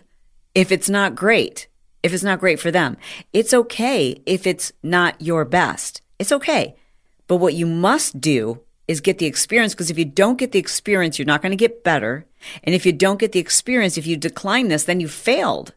if 0.55 0.71
it's 0.71 0.89
not 0.89 1.15
great 1.15 1.67
if 2.03 2.13
it's 2.13 2.23
not 2.23 2.39
great 2.39 2.59
for 2.59 2.71
them. 2.71 2.97
It's 3.33 3.53
okay 3.53 4.21
if 4.25 4.47
it's 4.47 4.71
not 4.83 5.21
your 5.21 5.45
best. 5.45 6.01
It's 6.19 6.31
okay. 6.31 6.75
But 7.27 7.37
what 7.37 7.53
you 7.53 7.65
must 7.65 8.19
do 8.19 8.61
is 8.87 9.01
get 9.01 9.17
the 9.17 9.25
experience 9.25 9.73
because 9.73 9.89
if 9.89 9.97
you 9.97 10.05
don't 10.05 10.37
get 10.37 10.51
the 10.51 10.59
experience, 10.59 11.17
you're 11.17 11.25
not 11.25 11.41
going 11.41 11.51
to 11.51 11.55
get 11.55 11.83
better. 11.83 12.25
And 12.63 12.75
if 12.75 12.85
you 12.85 12.91
don't 12.91 13.19
get 13.19 13.31
the 13.31 13.39
experience, 13.39 13.97
if 13.97 14.07
you 14.07 14.17
decline 14.17 14.67
this, 14.67 14.83
then 14.83 14.99
you 14.99 15.07
failed. 15.07 15.73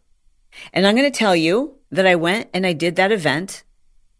And 0.73 0.87
I'm 0.87 0.97
going 0.97 1.11
to 1.11 1.17
tell 1.17 1.37
you 1.37 1.77
that 1.91 2.07
I 2.07 2.17
went 2.17 2.51
and 2.53 2.67
I 2.67 2.73
did 2.73 2.97
that 2.97 3.13
event. 3.13 3.63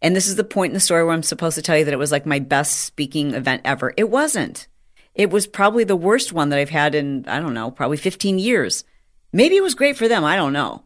And 0.03 0.15
this 0.15 0.29
is 0.29 0.37
the 0.37 0.45
point 0.45 0.71
in 0.71 0.75
the 0.75 0.81
story 0.81 1.03
where 1.05 1.15
I'm 1.15 1.23
supposed 1.23 1.57
to 1.57 1.63
tell 1.63 1.79
you 1.79 1.85
that 1.85 1.95
it 1.95 1.99
was 1.99 2.13
like 2.13 2.27
my 2.27 2.39
best 2.39 2.83
speaking 2.83 3.35
event 3.35 3.63
ever. 3.65 3.95
It 3.97 4.11
wasn't. 4.11 4.69
It 5.15 5.31
was 5.31 5.47
probably 5.47 5.85
the 5.85 5.97
worst 5.97 6.33
one 6.33 6.51
that 6.51 6.59
I've 6.59 6.71
had 6.71 6.95
in, 6.95 7.25
I 7.27 7.41
don't 7.41 7.55
know, 7.55 7.71
probably 7.71 7.97
15 7.97 8.39
years. 8.39 8.85
Maybe 9.33 9.57
it 9.57 9.63
was 9.63 9.75
great 9.75 9.97
for 9.97 10.09
them. 10.09 10.25
I 10.25 10.37
don't 10.37 10.53
know. 10.53 10.85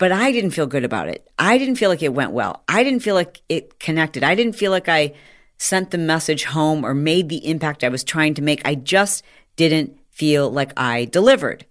But 0.00 0.12
I 0.12 0.32
didn't 0.32 0.52
feel 0.52 0.66
good 0.66 0.84
about 0.84 1.08
it. 1.08 1.28
I 1.38 1.58
didn't 1.58 1.76
feel 1.76 1.90
like 1.90 2.02
it 2.02 2.14
went 2.14 2.32
well. 2.32 2.64
I 2.66 2.82
didn't 2.82 3.02
feel 3.02 3.14
like 3.14 3.42
it 3.50 3.78
connected. 3.78 4.24
I 4.24 4.34
didn't 4.34 4.54
feel 4.54 4.70
like 4.70 4.88
I 4.88 5.12
sent 5.58 5.90
the 5.90 5.98
message 5.98 6.44
home 6.44 6.86
or 6.86 6.94
made 6.94 7.28
the 7.28 7.46
impact 7.46 7.84
I 7.84 7.90
was 7.90 8.02
trying 8.02 8.32
to 8.34 8.42
make. 8.42 8.62
I 8.64 8.76
just 8.76 9.22
didn't 9.56 10.00
feel 10.10 10.50
like 10.50 10.72
I 10.74 11.04
delivered. 11.04 11.66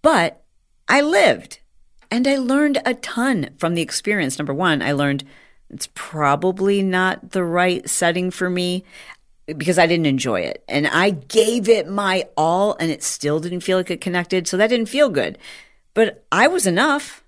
But 0.00 0.42
I 0.88 1.02
lived 1.02 1.60
and 2.10 2.26
I 2.26 2.38
learned 2.38 2.80
a 2.86 2.94
ton 2.94 3.50
from 3.58 3.74
the 3.74 3.82
experience. 3.82 4.38
Number 4.38 4.54
one, 4.54 4.80
I 4.80 4.92
learned 4.92 5.24
it's 5.68 5.90
probably 5.92 6.82
not 6.82 7.32
the 7.32 7.44
right 7.44 7.86
setting 7.90 8.30
for 8.30 8.48
me 8.48 8.84
because 9.44 9.78
I 9.78 9.86
didn't 9.86 10.06
enjoy 10.06 10.40
it. 10.40 10.64
And 10.66 10.86
I 10.86 11.10
gave 11.10 11.68
it 11.68 11.86
my 11.86 12.26
all 12.38 12.74
and 12.80 12.90
it 12.90 13.02
still 13.02 13.38
didn't 13.38 13.60
feel 13.60 13.76
like 13.76 13.90
it 13.90 14.00
connected. 14.00 14.48
So 14.48 14.56
that 14.56 14.68
didn't 14.68 14.88
feel 14.88 15.10
good. 15.10 15.36
But 15.92 16.24
I 16.32 16.48
was 16.48 16.66
enough. 16.66 17.22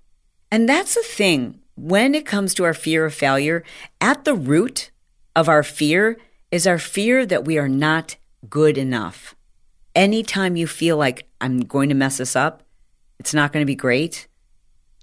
And 0.50 0.68
that's 0.68 0.94
the 0.94 1.02
thing. 1.02 1.60
When 1.76 2.14
it 2.14 2.26
comes 2.26 2.54
to 2.54 2.64
our 2.64 2.74
fear 2.74 3.04
of 3.04 3.14
failure, 3.14 3.62
at 4.00 4.24
the 4.24 4.34
root 4.34 4.90
of 5.36 5.48
our 5.48 5.62
fear 5.62 6.18
is 6.50 6.66
our 6.66 6.78
fear 6.78 7.24
that 7.26 7.44
we 7.44 7.58
are 7.58 7.68
not 7.68 8.16
good 8.48 8.78
enough. 8.78 9.34
Anytime 9.94 10.56
you 10.56 10.66
feel 10.66 10.96
like 10.96 11.28
I'm 11.40 11.60
going 11.60 11.88
to 11.88 11.94
mess 11.94 12.18
this 12.18 12.34
up, 12.34 12.62
it's 13.18 13.34
not 13.34 13.52
going 13.52 13.62
to 13.62 13.66
be 13.66 13.74
great, 13.74 14.28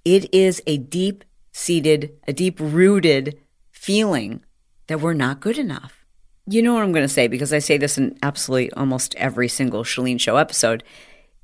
it 0.04 0.34
is 0.34 0.62
a 0.68 0.78
deep 0.78 1.24
seated, 1.52 2.18
a 2.28 2.34
deep 2.34 2.60
rooted 2.60 3.40
feeling 3.72 4.44
that 4.88 5.02
we're 5.02 5.14
not 5.14 5.40
good 5.40 5.58
enough. 5.58 6.06
You 6.48 6.62
know 6.62 6.74
what 6.74 6.84
I'm 6.84 6.92
going 6.92 7.06
to 7.06 7.14
say 7.14 7.28
because 7.28 7.52
I 7.52 7.60
say 7.60 7.78
this 7.78 7.98
in 7.98 8.18
absolutely 8.22 8.72
almost 8.74 9.16
every 9.16 9.48
single 9.48 9.84
Chalene 9.84 10.20
Show 10.20 10.38
episode. 10.38 10.84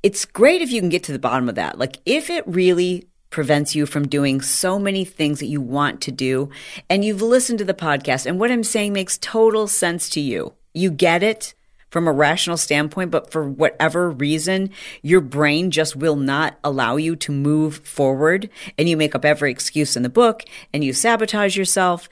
It's 0.04 0.26
great 0.26 0.62
if 0.62 0.72
you 0.72 0.80
can 0.80 0.90
get 0.90 1.04
to 1.04 1.12
the 1.12 1.20
bottom 1.20 1.50
of 1.50 1.56
that. 1.56 1.80
Like, 1.80 1.98
if 2.06 2.30
it 2.30 2.44
really 2.48 3.08
prevents 3.32 3.74
you 3.74 3.88
from 3.88 4.08
doing 4.08 4.42
so 4.42 4.78
many 4.78 5.04
things 5.04 5.40
that 5.40 5.48
you 5.48 5.60
want 5.62 6.02
to 6.02 6.12
do. 6.12 6.50
And 6.90 7.04
you've 7.04 7.22
listened 7.22 7.58
to 7.60 7.66
the 7.66 7.74
podcast, 7.74 8.28
and 8.28 8.40
what 8.40 8.52
I'm 8.52 8.64
saying 8.64 8.94
makes 8.94 9.18
total 9.18 9.68
sense 9.68 10.08
to 10.12 10.20
you. 10.22 10.54
You 10.74 10.92
get 10.92 11.24
it. 11.24 11.56
from 11.90 12.08
a 12.08 12.12
rational 12.14 12.56
standpoint, 12.56 13.12
but 13.12 13.32
for 13.34 13.44
whatever 13.48 14.10
reason, 14.10 14.70
your 15.02 15.20
brain 15.20 15.70
just 15.72 15.94
will 15.94 16.16
not 16.16 16.58
allow 16.64 16.96
you 16.96 17.18
to 17.18 17.34
move 17.34 17.80
forward. 17.80 18.50
And 18.78 18.88
you 18.88 18.96
make 18.96 19.14
up 19.14 19.26
every 19.26 19.52
excuse 19.52 19.98
in 19.98 20.04
the 20.04 20.08
book 20.10 20.44
and 20.74 20.86
you 20.86 20.94
sabotage 20.94 21.58
yourself 21.58 22.08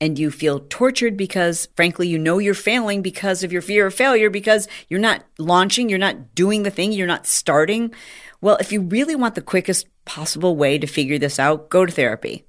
and 0.00 0.18
you 0.18 0.30
feel 0.30 0.60
tortured 0.70 1.16
because 1.16 1.68
frankly 1.76 2.08
you 2.08 2.18
know 2.18 2.38
you're 2.38 2.54
failing 2.54 3.02
because 3.02 3.42
of 3.42 3.52
your 3.52 3.60
fear 3.62 3.86
of 3.86 3.94
failure 3.94 4.30
because 4.30 4.68
you're 4.88 5.00
not 5.00 5.24
launching 5.38 5.88
you're 5.88 5.98
not 5.98 6.34
doing 6.34 6.62
the 6.62 6.70
thing 6.70 6.92
you're 6.92 7.06
not 7.06 7.26
starting 7.26 7.92
well 8.40 8.56
if 8.56 8.72
you 8.72 8.80
really 8.80 9.16
want 9.16 9.34
the 9.34 9.42
quickest 9.42 9.86
possible 10.04 10.56
way 10.56 10.78
to 10.78 10.86
figure 10.86 11.18
this 11.18 11.38
out 11.38 11.68
go 11.68 11.84
to 11.84 11.92
therapy 11.92 12.44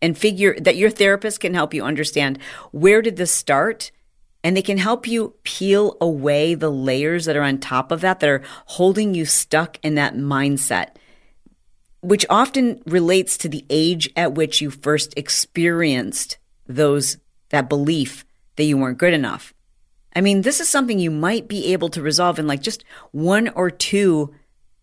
and 0.00 0.18
figure 0.18 0.58
that 0.60 0.76
your 0.76 0.90
therapist 0.90 1.40
can 1.40 1.54
help 1.54 1.72
you 1.72 1.82
understand 1.84 2.38
where 2.72 3.02
did 3.02 3.16
this 3.16 3.32
start 3.32 3.90
and 4.42 4.56
they 4.56 4.62
can 4.62 4.76
help 4.76 5.06
you 5.06 5.34
peel 5.42 5.96
away 6.00 6.54
the 6.54 6.70
layers 6.70 7.24
that 7.24 7.36
are 7.36 7.42
on 7.42 7.58
top 7.58 7.90
of 7.90 8.02
that 8.02 8.20
that 8.20 8.28
are 8.28 8.42
holding 8.66 9.14
you 9.14 9.24
stuck 9.24 9.78
in 9.82 9.94
that 9.94 10.14
mindset 10.14 10.90
which 12.04 12.26
often 12.28 12.82
relates 12.84 13.38
to 13.38 13.48
the 13.48 13.64
age 13.70 14.10
at 14.14 14.34
which 14.34 14.60
you 14.60 14.70
first 14.70 15.14
experienced 15.16 16.36
those 16.66 17.16
that 17.48 17.68
belief 17.68 18.26
that 18.56 18.64
you 18.64 18.76
weren't 18.76 18.98
good 18.98 19.14
enough. 19.14 19.54
I 20.14 20.20
mean, 20.20 20.42
this 20.42 20.60
is 20.60 20.68
something 20.68 20.98
you 20.98 21.10
might 21.10 21.48
be 21.48 21.72
able 21.72 21.88
to 21.88 22.02
resolve 22.02 22.38
in 22.38 22.46
like 22.46 22.60
just 22.60 22.84
one 23.12 23.48
or 23.48 23.70
two 23.70 24.34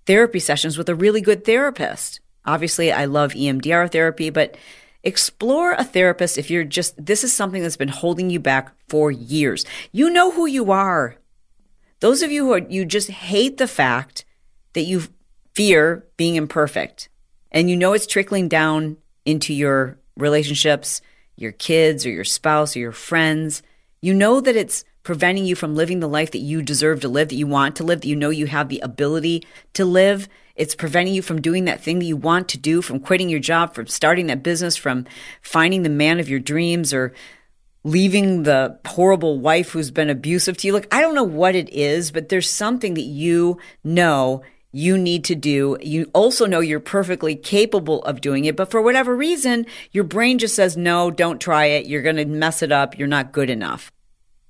therapy 0.06 0.40
sessions 0.40 0.78
with 0.78 0.90
a 0.90 0.96
really 0.96 1.22
good 1.22 1.46
therapist. 1.46 2.20
Obviously, 2.46 2.92
I 2.92 3.06
love 3.06 3.34
EMDR 3.34 3.92
therapy, 3.92 4.30
but 4.30 4.58
explore 5.04 5.74
a 5.74 5.84
therapist 5.84 6.38
if 6.38 6.50
you're 6.52 6.64
just 6.64 7.04
this 7.04 7.24
is 7.24 7.34
something 7.34 7.62
that's 7.62 7.78
been 7.78 7.88
holding 7.88 8.30
you 8.30 8.40
back 8.40 8.72
for 8.88 9.12
years. 9.12 9.66
You 9.92 10.10
know 10.10 10.32
who 10.32 10.46
you 10.46 10.72
are. 10.72 11.16
Those 12.00 12.22
of 12.22 12.32
you 12.32 12.46
who 12.46 12.54
are, 12.54 12.60
you 12.60 12.86
just 12.86 13.10
hate 13.10 13.58
the 13.58 13.68
fact 13.68 14.26
that 14.74 14.82
you 14.82 15.04
fear 15.54 16.06
being 16.18 16.36
imperfect 16.36 17.10
and 17.52 17.70
you 17.70 17.76
know 17.76 17.94
it's 17.94 18.08
trickling 18.08 18.48
down 18.48 18.98
into 19.26 19.54
your 19.54 20.00
relationships, 20.18 21.02
your 21.36 21.52
kids 21.52 22.06
or 22.06 22.10
your 22.10 22.24
spouse 22.24 22.76
or 22.76 22.80
your 22.80 22.92
friends, 22.92 23.62
you 24.02 24.14
know 24.14 24.42
that 24.42 24.56
it's 24.56 24.84
preventing 25.04 25.46
you 25.46 25.56
from 25.56 25.76
living 25.76 26.00
the 26.00 26.08
life 26.08 26.32
that 26.32 26.40
you 26.40 26.62
deserve 26.62 27.02
to 27.02 27.08
live, 27.08 27.30
that 27.30 27.36
you 27.36 27.48
want 27.48 27.76
to 27.78 27.84
live, 27.84 28.02
that 28.02 28.08
you 28.08 28.16
know 28.16 28.30
you 28.30 28.48
have 28.48 28.70
the 28.70 28.80
ability 28.80 29.46
to 29.74 29.86
live. 29.86 30.28
It's 30.56 30.76
preventing 30.76 31.14
you 31.14 31.22
from 31.22 31.42
doing 31.42 31.66
that 31.66 31.82
thing 31.82 32.00
that 32.00 32.06
you 32.06 32.18
want 32.18 32.50
to 32.50 32.58
do, 32.58 32.82
from 32.82 33.00
quitting 33.00 33.30
your 33.30 33.40
job, 33.40 33.74
from 33.74 33.88
starting 33.88 34.28
that 34.28 34.44
business, 34.44 34.78
from 34.78 35.06
finding 35.42 35.84
the 35.84 35.90
man 35.90 36.20
of 36.20 36.30
your 36.30 36.40
dreams 36.40 36.94
or 36.94 37.14
leaving 37.84 38.44
the 38.44 38.80
horrible 38.86 39.40
wife 39.40 39.72
who's 39.72 39.90
been 39.92 40.10
abusive 40.10 40.58
to 40.58 40.68
you. 40.68 40.74
Like, 40.74 40.94
I 40.94 41.02
don't 41.02 41.16
know 41.16 41.24
what 41.24 41.56
it 41.56 41.70
is, 41.70 42.12
but 42.12 42.30
there's 42.30 42.50
something 42.50 42.94
that 42.94 43.02
you 43.02 43.58
know 43.84 44.44
you 44.72 44.98
need 44.98 45.26
to 45.26 45.36
do. 45.36 45.78
You 45.82 46.10
also 46.14 46.46
know 46.46 46.60
you're 46.60 46.80
perfectly 46.80 47.36
capable 47.36 48.04
of 48.04 48.22
doing 48.22 48.46
it, 48.46 48.56
but 48.56 48.70
for 48.70 48.82
whatever 48.82 49.16
reason, 49.16 49.66
your 49.92 50.04
brain 50.04 50.38
just 50.38 50.56
says, 50.56 50.78
no, 50.78 51.12
don't 51.12 51.42
try 51.42 51.66
it. 51.66 51.88
You're 51.88 52.04
going 52.04 52.18
to 52.18 52.26
mess 52.26 52.62
it 52.62 52.72
up. 52.72 52.98
You're 52.98 53.08
not 53.08 53.32
good 53.32 53.50
enough. 53.50 53.92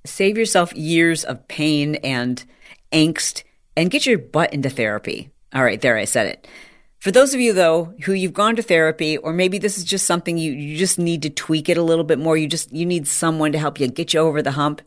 Save 0.04 0.36
yourself 0.36 0.72
years 0.74 1.24
of 1.24 1.46
pain 1.48 1.96
and 1.96 2.44
angst 2.92 3.44
and 3.76 3.90
get 3.90 4.06
your 4.06 4.18
butt 4.18 4.52
into 4.52 4.68
therapy. 4.68 5.30
All 5.54 5.62
right, 5.62 5.80
there 5.80 5.96
I 5.96 6.04
said 6.04 6.26
it. 6.26 6.48
For 6.98 7.10
those 7.10 7.34
of 7.34 7.40
you 7.40 7.52
though 7.52 7.94
who 8.04 8.12
you've 8.12 8.32
gone 8.32 8.56
to 8.56 8.62
therapy 8.62 9.16
or 9.16 9.32
maybe 9.32 9.58
this 9.58 9.76
is 9.76 9.84
just 9.84 10.06
something 10.06 10.38
you 10.38 10.52
you 10.52 10.76
just 10.76 10.98
need 10.98 11.22
to 11.22 11.30
tweak 11.30 11.68
it 11.68 11.76
a 11.76 11.82
little 11.82 12.04
bit 12.04 12.18
more, 12.18 12.36
you 12.36 12.46
just 12.46 12.72
you 12.72 12.86
need 12.86 13.06
someone 13.06 13.52
to 13.52 13.58
help 13.58 13.80
you 13.80 13.88
get 13.88 14.14
you 14.14 14.20
over 14.20 14.40
the 14.40 14.52
hump. 14.52 14.82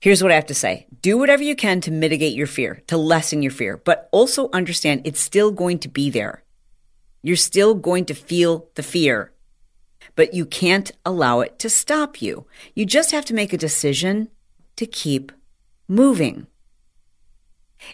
Here's 0.00 0.20
what 0.20 0.32
I 0.32 0.34
have 0.34 0.46
to 0.46 0.54
say. 0.54 0.88
Do 1.00 1.16
whatever 1.16 1.44
you 1.44 1.54
can 1.54 1.80
to 1.82 1.92
mitigate 1.92 2.34
your 2.34 2.48
fear, 2.48 2.82
to 2.88 2.96
lessen 2.96 3.40
your 3.40 3.52
fear, 3.52 3.76
but 3.76 4.08
also 4.10 4.50
understand 4.52 5.02
it's 5.04 5.20
still 5.20 5.52
going 5.52 5.78
to 5.78 5.88
be 5.88 6.10
there. 6.10 6.42
You're 7.22 7.36
still 7.36 7.74
going 7.74 8.06
to 8.06 8.14
feel 8.14 8.68
the 8.74 8.82
fear, 8.82 9.32
but 10.14 10.34
you 10.34 10.44
can't 10.46 10.90
allow 11.04 11.40
it 11.40 11.58
to 11.60 11.70
stop 11.70 12.20
you. 12.20 12.46
You 12.74 12.84
just 12.84 13.10
have 13.12 13.24
to 13.26 13.34
make 13.34 13.52
a 13.52 13.58
decision 13.58 14.28
to 14.76 14.86
keep 14.86 15.32
moving. 15.88 16.46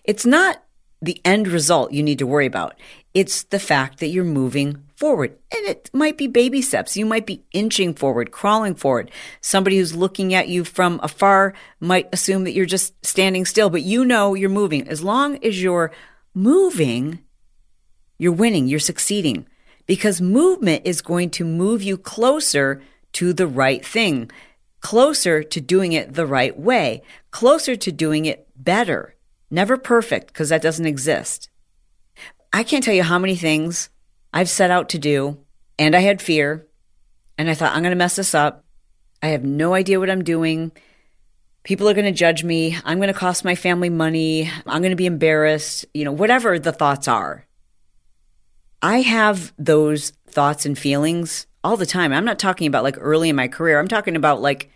It's 0.05 0.27
not 0.27 0.63
the 1.01 1.21
end 1.25 1.49
result 1.49 1.93
you 1.93 2.03
need 2.03 2.19
to 2.19 2.27
worry 2.27 2.47
about. 2.47 2.75
It's 3.15 3.45
the 3.45 3.59
fact 3.59 4.01
that 4.01 4.09
you're 4.09 4.25
moving 4.25 4.83
forward. 4.97 5.39
And 5.55 5.65
it 5.67 5.91
might 5.93 6.19
be 6.19 6.27
baby 6.27 6.61
steps. 6.61 6.97
You 6.97 7.07
might 7.07 7.27
be 7.27 7.45
inching 7.53 7.95
forward, 7.95 8.33
crawling 8.33 8.75
forward. 8.75 9.11
Somebody 9.41 9.79
who's 9.79 9.95
looking 9.95 10.35
at 10.35 10.49
you 10.49 10.65
from 10.65 10.99
afar 11.03 11.55
might 11.81 12.09
assume 12.13 12.45
that 12.45 12.53
you're 12.53 12.67
just 12.67 12.95
standing 13.05 13.45
still, 13.45 13.71
but 13.71 13.83
you 13.83 14.05
know 14.05 14.35
you're 14.35 14.51
moving. 14.51 14.89
As 14.89 15.03
long 15.03 15.43
as 15.45 15.63
you're 15.63 15.93
moving, 16.35 17.21
you're 18.19 18.33
winning, 18.33 18.67
you're 18.67 18.81
succeeding 18.81 19.47
because 19.89 20.21
movement 20.21 20.83
is 20.85 21.03
going 21.03 21.31
to 21.31 21.45
move 21.45 21.83
you 21.83 21.99
closer 21.99 22.81
to 23.15 23.33
the 23.33 23.47
right 23.49 23.85
thing, 23.85 24.31
closer 24.81 25.43
to 25.43 25.61
doing 25.61 25.93
it 25.93 26.15
the 26.15 26.27
right 26.27 26.57
way, 26.57 27.03
closer 27.33 27.75
to 27.75 27.91
doing 27.91 28.27
it 28.27 28.47
better. 28.55 29.17
Never 29.51 29.79
perfect 29.79 30.29
because 30.29 30.51
that 30.51 30.63
doesn't 30.63 30.87
exist. 30.87 31.49
I 32.53 32.63
can't 32.63 32.85
tell 32.85 32.95
you 32.95 33.03
how 33.03 33.19
many 33.19 33.35
things 33.35 33.89
I've 34.33 34.51
set 34.51 34.71
out 34.71 34.91
to 34.91 34.99
do, 34.99 35.39
and 35.79 35.97
I 35.97 36.01
had 36.01 36.21
fear, 36.21 36.67
and 37.39 37.49
I 37.49 37.55
thought, 37.55 37.73
I'm 37.75 37.83
going 37.83 37.91
to 37.91 37.97
mess 37.97 38.17
this 38.17 38.35
up. 38.35 38.65
I 39.23 39.29
have 39.29 39.45
no 39.45 39.73
idea 39.73 39.99
what 39.99 40.11
I'm 40.11 40.23
doing. 40.23 40.71
People 41.63 41.89
are 41.89 41.95
going 41.95 42.05
to 42.05 42.13
judge 42.13 42.45
me. 42.45 42.77
I'm 42.85 42.99
going 42.99 43.13
to 43.13 43.19
cost 43.19 43.45
my 43.45 43.55
family 43.55 43.89
money. 43.89 44.51
I'm 44.67 44.83
going 44.83 44.91
to 44.91 44.97
be 44.97 45.07
embarrassed, 45.07 45.87
you 45.95 46.05
know, 46.05 46.13
whatever 46.13 46.59
the 46.59 46.73
thoughts 46.73 47.09
are. 47.09 47.48
I 48.83 49.01
have 49.01 49.53
those 49.59 50.13
thoughts 50.29 50.65
and 50.65 50.79
feelings 50.79 51.47
all 51.65 51.77
the 51.77 51.87
time. 51.87 52.13
I'm 52.13 52.25
not 52.25 52.39
talking 52.39 52.67
about 52.67 52.85
like 52.85 52.97
early 52.99 53.29
in 53.29 53.37
my 53.37 53.49
career. 53.49 53.79
I'm 53.79 53.89
talking 53.89 54.15
about 54.15 54.41
like 54.41 54.71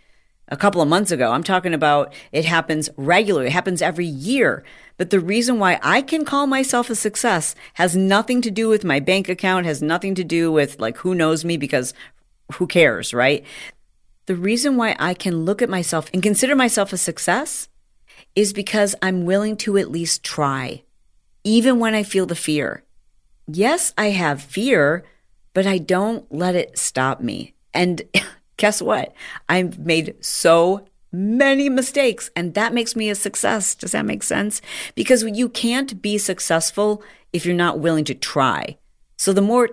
a 0.49 0.57
couple 0.57 0.81
of 0.81 0.89
months 0.89 1.11
ago. 1.11 1.31
I'm 1.31 1.43
talking 1.43 1.73
about 1.73 2.13
it 2.33 2.43
happens 2.43 2.89
regularly, 2.97 3.47
it 3.47 3.53
happens 3.53 3.81
every 3.81 4.05
year. 4.05 4.63
But 4.97 5.09
the 5.09 5.21
reason 5.21 5.57
why 5.57 5.79
I 5.81 6.01
can 6.01 6.25
call 6.25 6.47
myself 6.47 6.89
a 6.89 6.95
success 6.95 7.55
has 7.75 7.95
nothing 7.95 8.41
to 8.41 8.51
do 8.51 8.67
with 8.67 8.83
my 8.83 8.99
bank 8.99 9.29
account, 9.29 9.65
has 9.65 9.81
nothing 9.81 10.15
to 10.15 10.23
do 10.23 10.51
with 10.51 10.79
like 10.79 10.97
who 10.97 11.15
knows 11.15 11.45
me 11.45 11.55
because 11.55 11.93
who 12.53 12.67
cares, 12.67 13.13
right? 13.13 13.45
The 14.25 14.35
reason 14.35 14.75
why 14.75 14.95
I 14.99 15.13
can 15.13 15.45
look 15.45 15.61
at 15.61 15.69
myself 15.69 16.09
and 16.13 16.21
consider 16.21 16.55
myself 16.55 16.91
a 16.91 16.97
success 16.97 17.69
is 18.35 18.51
because 18.53 18.95
I'm 19.01 19.25
willing 19.25 19.57
to 19.57 19.77
at 19.77 19.91
least 19.91 20.23
try, 20.23 20.83
even 21.43 21.79
when 21.79 21.93
I 21.93 22.03
feel 22.03 22.25
the 22.25 22.35
fear. 22.35 22.83
Yes, 23.47 23.93
I 23.97 24.09
have 24.09 24.41
fear, 24.41 25.03
but 25.53 25.67
I 25.67 25.77
don't 25.77 26.29
let 26.31 26.55
it 26.55 26.77
stop 26.77 27.21
me. 27.21 27.53
And 27.73 28.01
guess 28.57 28.81
what? 28.81 29.13
I've 29.49 29.79
made 29.79 30.15
so 30.21 30.85
many 31.11 31.69
mistakes, 31.69 32.29
and 32.35 32.53
that 32.55 32.73
makes 32.73 32.95
me 32.95 33.09
a 33.09 33.15
success. 33.15 33.75
Does 33.75 33.91
that 33.91 34.05
make 34.05 34.23
sense? 34.23 34.61
Because 34.95 35.23
you 35.23 35.49
can't 35.49 36.01
be 36.01 36.17
successful 36.17 37.03
if 37.31 37.45
you're 37.45 37.55
not 37.55 37.79
willing 37.79 38.05
to 38.05 38.15
try. 38.15 38.77
So 39.17 39.33
the 39.33 39.41
more 39.41 39.69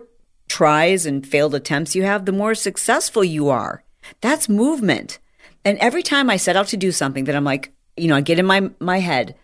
tries 0.49 1.07
and 1.07 1.27
failed 1.27 1.55
attempts 1.55 1.95
you 1.95 2.03
have, 2.03 2.25
the 2.25 2.33
more 2.33 2.55
successful 2.55 3.25
you 3.25 3.49
are. 3.49 3.83
That's 4.21 4.49
movement. 4.49 5.19
And 5.65 5.79
every 5.79 6.03
time 6.03 6.29
I 6.29 6.37
set 6.37 6.57
out 6.57 6.69
to 6.69 6.77
do 6.77 6.93
something 6.93 7.25
that 7.25 7.37
I'm 7.37 7.45
like, 7.45 7.73
you 7.97 8.09
know, 8.09 8.17
I 8.17 8.21
get 8.21 8.39
in 8.39 8.47
my 8.47 8.71
my 8.81 8.99
head, 8.99 9.35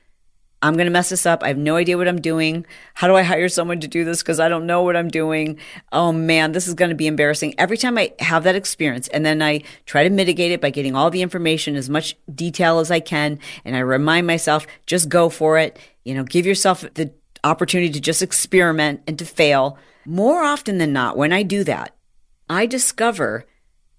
I'm 0.66 0.74
going 0.74 0.86
to 0.86 0.92
mess 0.92 1.10
this 1.10 1.26
up. 1.26 1.42
I 1.42 1.48
have 1.48 1.58
no 1.58 1.76
idea 1.76 1.96
what 1.96 2.08
I'm 2.08 2.20
doing. 2.20 2.66
How 2.94 3.06
do 3.06 3.14
I 3.14 3.22
hire 3.22 3.48
someone 3.48 3.80
to 3.80 3.88
do 3.88 4.04
this? 4.04 4.22
Because 4.22 4.40
I 4.40 4.48
don't 4.48 4.66
know 4.66 4.82
what 4.82 4.96
I'm 4.96 5.08
doing. 5.08 5.58
Oh 5.92 6.12
man, 6.12 6.52
this 6.52 6.66
is 6.66 6.74
going 6.74 6.88
to 6.88 6.96
be 6.96 7.06
embarrassing. 7.06 7.54
Every 7.58 7.76
time 7.76 7.96
I 7.96 8.12
have 8.18 8.44
that 8.44 8.56
experience, 8.56 9.08
and 9.08 9.24
then 9.24 9.42
I 9.42 9.62
try 9.84 10.02
to 10.02 10.10
mitigate 10.10 10.52
it 10.52 10.60
by 10.60 10.70
getting 10.70 10.96
all 10.96 11.10
the 11.10 11.22
information, 11.22 11.76
as 11.76 11.88
much 11.88 12.16
detail 12.34 12.80
as 12.80 12.90
I 12.90 13.00
can, 13.00 13.38
and 13.64 13.76
I 13.76 13.80
remind 13.80 14.26
myself, 14.26 14.66
just 14.86 15.08
go 15.08 15.28
for 15.28 15.58
it. 15.58 15.78
You 16.04 16.14
know, 16.14 16.24
give 16.24 16.46
yourself 16.46 16.80
the 16.94 17.12
opportunity 17.44 17.92
to 17.92 18.00
just 18.00 18.22
experiment 18.22 19.02
and 19.06 19.18
to 19.18 19.24
fail. 19.24 19.78
More 20.04 20.42
often 20.42 20.78
than 20.78 20.92
not, 20.92 21.16
when 21.16 21.32
I 21.32 21.42
do 21.42 21.64
that, 21.64 21.94
I 22.48 22.66
discover 22.66 23.46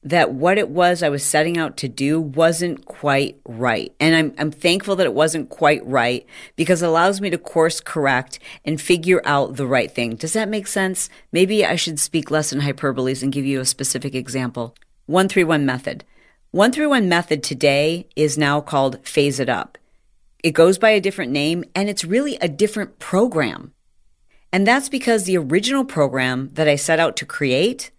that 0.03 0.31
what 0.33 0.57
it 0.57 0.69
was 0.69 1.01
I 1.01 1.09
was 1.09 1.23
setting 1.23 1.57
out 1.57 1.75
to 1.77 1.87
do 1.87 2.21
wasn't 2.21 2.85
quite 2.85 3.39
right. 3.45 3.93
And 3.99 4.15
I'm, 4.15 4.33
I'm 4.37 4.51
thankful 4.51 4.95
that 4.95 5.05
it 5.05 5.13
wasn't 5.13 5.49
quite 5.49 5.85
right 5.85 6.25
because 6.55 6.81
it 6.81 6.87
allows 6.87 7.19
me 7.19 7.29
to 7.29 7.37
course 7.37 7.79
correct 7.79 8.39
and 8.63 8.79
figure 8.79 9.21
out 9.25 9.55
the 9.55 9.67
right 9.67 9.91
thing. 9.91 10.15
Does 10.15 10.33
that 10.33 10.49
make 10.49 10.67
sense? 10.67 11.09
Maybe 11.31 11.65
I 11.65 11.75
should 11.75 11.99
speak 11.99 12.31
less 12.31 12.53
in 12.53 12.61
hyperboles 12.61 13.23
and 13.23 13.33
give 13.33 13.45
you 13.45 13.59
a 13.59 13.65
specific 13.65 14.15
example. 14.15 14.75
131 15.07 15.65
method. 15.65 16.05
131 16.51 17.09
method 17.09 17.43
today 17.43 18.07
is 18.15 18.37
now 18.37 18.61
called 18.61 19.05
Phase 19.05 19.39
It 19.39 19.49
Up. 19.49 19.77
It 20.43 20.51
goes 20.51 20.77
by 20.77 20.91
a 20.91 21.01
different 21.01 21.31
name 21.31 21.65
and 21.75 21.89
it's 21.89 22.05
really 22.05 22.37
a 22.37 22.47
different 22.47 22.99
program. 22.99 23.73
And 24.53 24.65
that's 24.65 24.87
because 24.87 25.25
the 25.25 25.37
original 25.37 25.83
program 25.83 26.51
that 26.53 26.67
I 26.67 26.77
set 26.77 26.99
out 26.99 27.17
to 27.17 27.25
create 27.25 27.91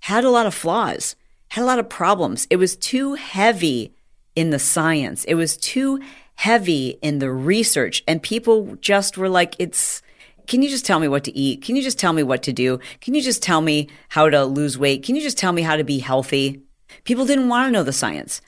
had 0.00 0.24
a 0.24 0.30
lot 0.30 0.46
of 0.46 0.54
flaws 0.54 1.16
had 1.50 1.62
a 1.62 1.66
lot 1.66 1.78
of 1.78 1.88
problems. 1.88 2.46
It 2.48 2.56
was 2.56 2.76
too 2.76 3.14
heavy 3.14 3.94
in 4.34 4.50
the 4.50 4.58
science. 4.58 5.24
It 5.24 5.34
was 5.34 5.56
too 5.56 6.00
heavy 6.36 6.98
in 7.02 7.18
the 7.18 7.30
research 7.30 8.02
and 8.08 8.22
people 8.22 8.76
just 8.80 9.18
were 9.18 9.28
like, 9.28 9.56
it's, 9.58 10.00
can 10.46 10.62
you 10.62 10.70
just 10.70 10.86
tell 10.86 11.00
me 11.00 11.08
what 11.08 11.24
to 11.24 11.36
eat? 11.36 11.62
Can 11.62 11.76
you 11.76 11.82
just 11.82 11.98
tell 11.98 12.12
me 12.12 12.22
what 12.22 12.42
to 12.44 12.52
do? 12.52 12.78
Can 13.00 13.14
you 13.14 13.20
just 13.20 13.42
tell 13.42 13.60
me 13.60 13.88
how 14.08 14.30
to 14.30 14.44
lose 14.44 14.78
weight? 14.78 15.02
Can 15.02 15.16
you 15.16 15.22
just 15.22 15.38
tell 15.38 15.52
me 15.52 15.62
how 15.62 15.76
to 15.76 15.84
be 15.84 15.98
healthy? 15.98 16.62
People 17.04 17.26
didn't 17.26 17.48
want 17.48 17.66
to 17.66 17.72
know 17.72 17.82
the 17.82 17.92
science. 17.92 18.40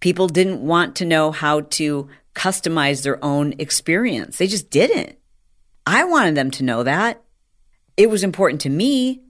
People 0.00 0.28
didn't 0.28 0.60
want 0.60 0.94
to 0.96 1.04
know 1.04 1.32
how 1.32 1.62
to 1.62 2.08
customize 2.34 3.02
their 3.02 3.22
own 3.24 3.54
experience. 3.58 4.38
They 4.38 4.46
just 4.46 4.70
didn't. 4.70 5.18
I 5.86 6.04
wanted 6.04 6.34
them 6.34 6.50
to 6.52 6.64
know 6.64 6.82
that. 6.82 7.22
It 7.96 8.10
was 8.10 8.22
important 8.22 8.60
to 8.62 8.70
me. 8.70 9.22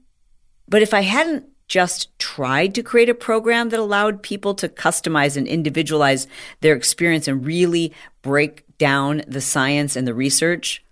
But 0.68 0.82
if 0.82 0.92
I 0.92 1.00
hadn't 1.00 1.46
just 1.70 2.18
tried 2.18 2.74
to 2.74 2.82
create 2.82 3.08
a 3.08 3.14
program 3.14 3.68
that 3.68 3.78
allowed 3.78 4.24
people 4.24 4.54
to 4.56 4.68
customize 4.68 5.36
and 5.36 5.46
individualize 5.46 6.26
their 6.62 6.74
experience 6.74 7.28
and 7.28 7.46
really 7.46 7.94
break 8.22 8.64
down 8.76 9.22
the 9.28 9.40
science 9.40 9.94
and 9.94 10.06
the 10.06 10.12
research, 10.12 10.84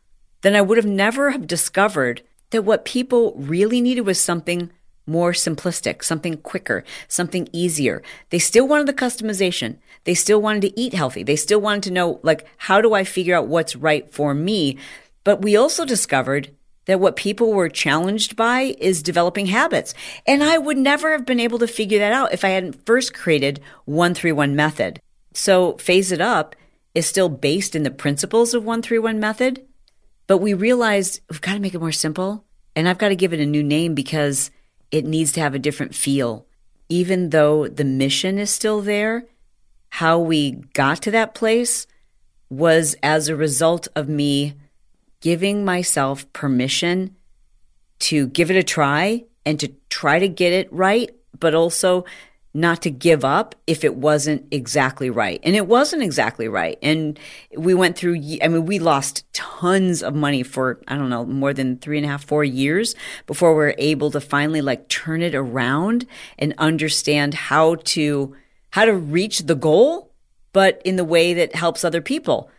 then 0.42 0.54
I 0.54 0.60
would 0.60 0.78
have 0.78 0.86
never 0.86 1.32
have 1.32 1.48
discovered 1.48 2.22
that 2.50 2.62
what 2.62 2.84
people 2.84 3.34
really 3.36 3.80
needed 3.80 4.02
was 4.02 4.20
something 4.20 4.70
more 5.04 5.32
simplistic, 5.32 6.04
something 6.04 6.36
quicker, 6.36 6.84
something 7.08 7.48
easier. 7.52 8.00
They 8.30 8.38
still 8.38 8.68
wanted 8.68 8.86
the 8.86 8.92
customization. 8.92 9.78
They 10.04 10.14
still 10.14 10.40
wanted 10.40 10.62
to 10.62 10.80
eat 10.80 10.94
healthy. 10.94 11.24
They 11.24 11.34
still 11.34 11.60
wanted 11.60 11.82
to 11.84 11.90
know, 11.90 12.20
like, 12.22 12.46
how 12.56 12.80
do 12.80 12.94
I 12.94 13.02
figure 13.02 13.34
out 13.34 13.48
what's 13.48 13.74
right 13.74 14.08
for 14.12 14.32
me? 14.32 14.78
But 15.24 15.42
we 15.42 15.56
also 15.56 15.84
discovered 15.84 16.54
that 16.88 17.00
what 17.00 17.16
people 17.16 17.52
were 17.52 17.68
challenged 17.68 18.34
by 18.34 18.74
is 18.78 19.02
developing 19.02 19.46
habits. 19.46 19.92
And 20.26 20.42
I 20.42 20.56
would 20.56 20.78
never 20.78 21.12
have 21.12 21.26
been 21.26 21.38
able 21.38 21.58
to 21.58 21.66
figure 21.68 21.98
that 21.98 22.14
out 22.14 22.32
if 22.32 22.44
I 22.44 22.48
hadn't 22.48 22.86
first 22.86 23.12
created 23.12 23.60
131 23.84 24.56
method. 24.56 24.98
So 25.34 25.76
phase 25.76 26.10
it 26.12 26.22
up 26.22 26.56
is 26.94 27.06
still 27.06 27.28
based 27.28 27.76
in 27.76 27.82
the 27.82 27.90
principles 27.90 28.54
of 28.54 28.64
131 28.64 29.20
method, 29.20 29.66
but 30.26 30.38
we 30.38 30.54
realized 30.54 31.20
we've 31.28 31.42
got 31.42 31.52
to 31.52 31.60
make 31.60 31.74
it 31.74 31.80
more 31.80 31.92
simple 31.92 32.46
and 32.74 32.88
I've 32.88 32.98
got 32.98 33.10
to 33.10 33.16
give 33.16 33.34
it 33.34 33.40
a 33.40 33.46
new 33.46 33.62
name 33.62 33.94
because 33.94 34.50
it 34.90 35.04
needs 35.04 35.32
to 35.32 35.40
have 35.40 35.54
a 35.54 35.58
different 35.58 35.94
feel. 35.94 36.46
Even 36.88 37.30
though 37.30 37.68
the 37.68 37.84
mission 37.84 38.38
is 38.38 38.48
still 38.48 38.80
there, 38.80 39.26
how 39.90 40.18
we 40.18 40.52
got 40.72 41.02
to 41.02 41.10
that 41.10 41.34
place 41.34 41.86
was 42.48 42.96
as 43.02 43.28
a 43.28 43.36
result 43.36 43.88
of 43.94 44.08
me 44.08 44.54
giving 45.20 45.64
myself 45.64 46.30
permission 46.32 47.16
to 48.00 48.28
give 48.28 48.50
it 48.50 48.56
a 48.56 48.62
try 48.62 49.24
and 49.44 49.58
to 49.60 49.68
try 49.88 50.18
to 50.18 50.28
get 50.28 50.52
it 50.52 50.72
right, 50.72 51.10
but 51.38 51.54
also 51.54 52.04
not 52.54 52.82
to 52.82 52.90
give 52.90 53.24
up 53.24 53.54
if 53.66 53.84
it 53.84 53.94
wasn't 53.94 54.46
exactly 54.50 55.10
right. 55.10 55.40
And 55.42 55.54
it 55.54 55.66
wasn't 55.66 56.02
exactly 56.02 56.48
right. 56.48 56.78
And 56.82 57.18
we 57.56 57.74
went 57.74 57.96
through, 57.96 58.16
I 58.42 58.48
mean, 58.48 58.66
we 58.66 58.78
lost 58.78 59.30
tons 59.32 60.02
of 60.02 60.14
money 60.14 60.42
for, 60.42 60.80
I 60.88 60.96
don't 60.96 61.10
know, 61.10 61.24
more 61.26 61.52
than 61.52 61.76
three 61.76 61.98
and 61.98 62.06
a 62.06 62.08
half, 62.08 62.24
four 62.24 62.44
years 62.44 62.94
before 63.26 63.52
we 63.52 63.58
were 63.58 63.74
able 63.78 64.10
to 64.12 64.20
finally 64.20 64.60
like 64.60 64.88
turn 64.88 65.22
it 65.22 65.34
around 65.34 66.06
and 66.38 66.54
understand 66.58 67.34
how 67.34 67.76
to, 67.76 68.34
how 68.70 68.86
to 68.86 68.94
reach 68.94 69.40
the 69.40 69.54
goal, 69.54 70.12
but 70.52 70.80
in 70.84 70.96
the 70.96 71.04
way 71.04 71.34
that 71.34 71.54
helps 71.54 71.84
other 71.84 72.00
people. 72.00 72.50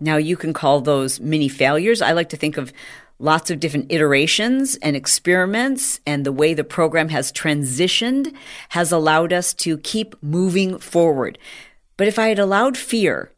Now 0.00 0.16
you 0.16 0.36
can 0.36 0.52
call 0.52 0.80
those 0.80 1.20
mini 1.20 1.48
failures. 1.48 2.00
I 2.02 2.12
like 2.12 2.28
to 2.30 2.36
think 2.36 2.56
of 2.56 2.72
lots 3.18 3.50
of 3.50 3.58
different 3.58 3.90
iterations 3.90 4.76
and 4.76 4.94
experiments 4.94 6.00
and 6.06 6.24
the 6.24 6.32
way 6.32 6.54
the 6.54 6.64
program 6.64 7.08
has 7.08 7.32
transitioned 7.32 8.32
has 8.70 8.92
allowed 8.92 9.32
us 9.32 9.52
to 9.54 9.78
keep 9.78 10.14
moving 10.22 10.78
forward. 10.78 11.38
But 11.96 12.06
if 12.06 12.18
I 12.18 12.28
had 12.28 12.38
allowed 12.38 12.76
fear 12.76 13.32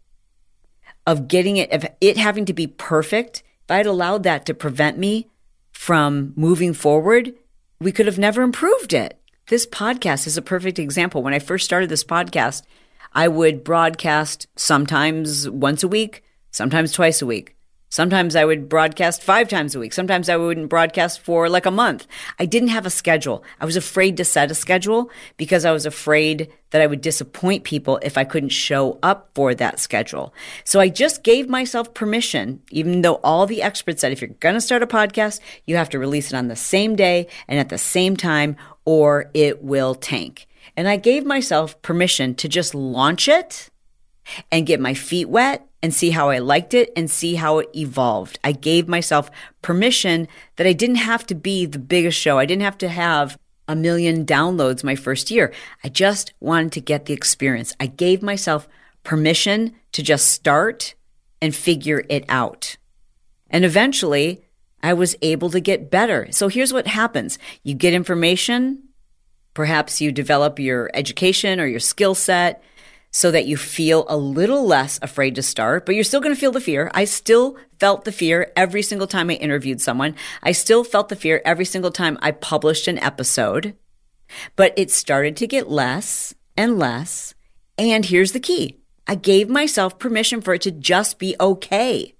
of 1.06 1.28
getting 1.28 1.56
it, 1.56 1.72
of 1.72 1.86
it 2.00 2.18
having 2.18 2.44
to 2.44 2.52
be 2.52 2.66
perfect, 2.66 3.42
if 3.64 3.70
I 3.70 3.78
had 3.78 3.86
allowed 3.86 4.22
that 4.24 4.44
to 4.46 4.54
prevent 4.54 4.98
me 4.98 5.28
from 5.72 6.34
moving 6.36 6.74
forward, 6.74 7.32
we 7.80 7.92
could 7.92 8.06
have 8.06 8.18
never 8.18 8.42
improved 8.42 8.92
it. 8.92 9.18
This 9.48 9.66
podcast 9.66 10.26
is 10.26 10.36
a 10.36 10.42
perfect 10.42 10.78
example. 10.78 11.22
When 11.22 11.32
I 11.32 11.38
first 11.38 11.64
started 11.64 11.88
this 11.88 12.04
podcast, 12.04 12.62
I 13.14 13.26
would 13.28 13.64
broadcast 13.64 14.46
sometimes 14.56 15.48
once 15.48 15.82
a 15.82 15.88
week, 15.88 16.22
sometimes 16.50 16.92
twice 16.92 17.22
a 17.22 17.26
week. 17.26 17.56
Sometimes 17.92 18.36
I 18.36 18.44
would 18.44 18.68
broadcast 18.68 19.20
five 19.20 19.48
times 19.48 19.74
a 19.74 19.80
week. 19.80 19.92
Sometimes 19.92 20.28
I 20.28 20.36
wouldn't 20.36 20.68
broadcast 20.68 21.18
for 21.18 21.48
like 21.48 21.66
a 21.66 21.72
month. 21.72 22.06
I 22.38 22.46
didn't 22.46 22.68
have 22.68 22.86
a 22.86 22.90
schedule. 22.90 23.42
I 23.60 23.64
was 23.64 23.74
afraid 23.74 24.16
to 24.18 24.24
set 24.24 24.48
a 24.52 24.54
schedule 24.54 25.10
because 25.36 25.64
I 25.64 25.72
was 25.72 25.86
afraid 25.86 26.52
that 26.70 26.80
I 26.80 26.86
would 26.86 27.00
disappoint 27.00 27.64
people 27.64 27.98
if 28.00 28.16
I 28.16 28.22
couldn't 28.22 28.50
show 28.50 29.00
up 29.02 29.32
for 29.34 29.56
that 29.56 29.80
schedule. 29.80 30.32
So 30.62 30.78
I 30.78 30.88
just 30.88 31.24
gave 31.24 31.48
myself 31.48 31.92
permission, 31.92 32.62
even 32.70 33.02
though 33.02 33.16
all 33.24 33.44
the 33.46 33.60
experts 33.60 34.02
said 34.02 34.12
if 34.12 34.20
you're 34.20 34.30
going 34.38 34.54
to 34.54 34.60
start 34.60 34.84
a 34.84 34.86
podcast, 34.86 35.40
you 35.66 35.74
have 35.74 35.90
to 35.90 35.98
release 35.98 36.32
it 36.32 36.36
on 36.36 36.46
the 36.46 36.54
same 36.54 36.94
day 36.94 37.26
and 37.48 37.58
at 37.58 37.70
the 37.70 37.78
same 37.78 38.16
time 38.16 38.56
or 38.84 39.32
it 39.34 39.64
will 39.64 39.96
tank. 39.96 40.46
And 40.76 40.86
I 40.86 40.96
gave 40.96 41.26
myself 41.26 41.82
permission 41.82 42.36
to 42.36 42.48
just 42.48 42.72
launch 42.72 43.26
it 43.26 43.68
and 44.52 44.64
get 44.64 44.78
my 44.78 44.94
feet 44.94 45.28
wet 45.28 45.66
and 45.82 45.94
see 45.94 46.10
how 46.10 46.28
I 46.30 46.38
liked 46.38 46.74
it 46.74 46.92
and 46.96 47.10
see 47.10 47.36
how 47.36 47.58
it 47.58 47.70
evolved. 47.74 48.38
I 48.44 48.52
gave 48.52 48.86
myself 48.86 49.30
permission 49.62 50.28
that 50.56 50.66
I 50.66 50.72
didn't 50.72 50.96
have 50.96 51.26
to 51.28 51.34
be 51.34 51.66
the 51.66 51.78
biggest 51.78 52.18
show. 52.18 52.38
I 52.38 52.46
didn't 52.46 52.62
have 52.62 52.78
to 52.78 52.88
have 52.88 53.38
a 53.66 53.76
million 53.76 54.26
downloads 54.26 54.84
my 54.84 54.94
first 54.94 55.30
year. 55.30 55.52
I 55.82 55.88
just 55.88 56.34
wanted 56.40 56.72
to 56.72 56.80
get 56.80 57.06
the 57.06 57.14
experience. 57.14 57.74
I 57.80 57.86
gave 57.86 58.22
myself 58.22 58.68
permission 59.04 59.74
to 59.92 60.02
just 60.02 60.28
start 60.28 60.94
and 61.40 61.54
figure 61.54 62.04
it 62.08 62.24
out. 62.28 62.76
And 63.48 63.64
eventually, 63.64 64.42
I 64.82 64.92
was 64.92 65.16
able 65.22 65.50
to 65.50 65.60
get 65.60 65.90
better. 65.90 66.28
So 66.30 66.48
here's 66.48 66.72
what 66.72 66.86
happens 66.86 67.38
you 67.62 67.74
get 67.74 67.94
information, 67.94 68.82
perhaps 69.54 70.00
you 70.00 70.12
develop 70.12 70.58
your 70.58 70.90
education 70.94 71.60
or 71.60 71.66
your 71.66 71.80
skill 71.80 72.14
set 72.14 72.62
so 73.10 73.30
that 73.30 73.46
you 73.46 73.56
feel 73.56 74.06
a 74.08 74.16
little 74.16 74.66
less 74.66 74.98
afraid 75.02 75.34
to 75.34 75.42
start, 75.42 75.84
but 75.84 75.94
you're 75.94 76.04
still 76.04 76.20
going 76.20 76.34
to 76.34 76.40
feel 76.40 76.52
the 76.52 76.60
fear. 76.60 76.90
I 76.94 77.04
still 77.04 77.56
felt 77.78 78.04
the 78.04 78.12
fear 78.12 78.52
every 78.56 78.82
single 78.82 79.06
time 79.06 79.30
I 79.30 79.34
interviewed 79.34 79.80
someone. 79.80 80.14
I 80.42 80.52
still 80.52 80.84
felt 80.84 81.08
the 81.08 81.16
fear 81.16 81.42
every 81.44 81.64
single 81.64 81.90
time 81.90 82.18
I 82.22 82.30
published 82.30 82.86
an 82.86 82.98
episode, 82.98 83.76
but 84.54 84.72
it 84.76 84.90
started 84.90 85.36
to 85.38 85.46
get 85.46 85.70
less 85.70 86.34
and 86.56 86.78
less. 86.78 87.34
And 87.76 88.04
here's 88.04 88.32
the 88.32 88.40
key. 88.40 88.76
I 89.06 89.16
gave 89.16 89.48
myself 89.48 89.98
permission 89.98 90.40
for 90.40 90.54
it 90.54 90.62
to 90.62 90.70
just 90.70 91.18
be 91.18 91.34
okay. 91.40 92.14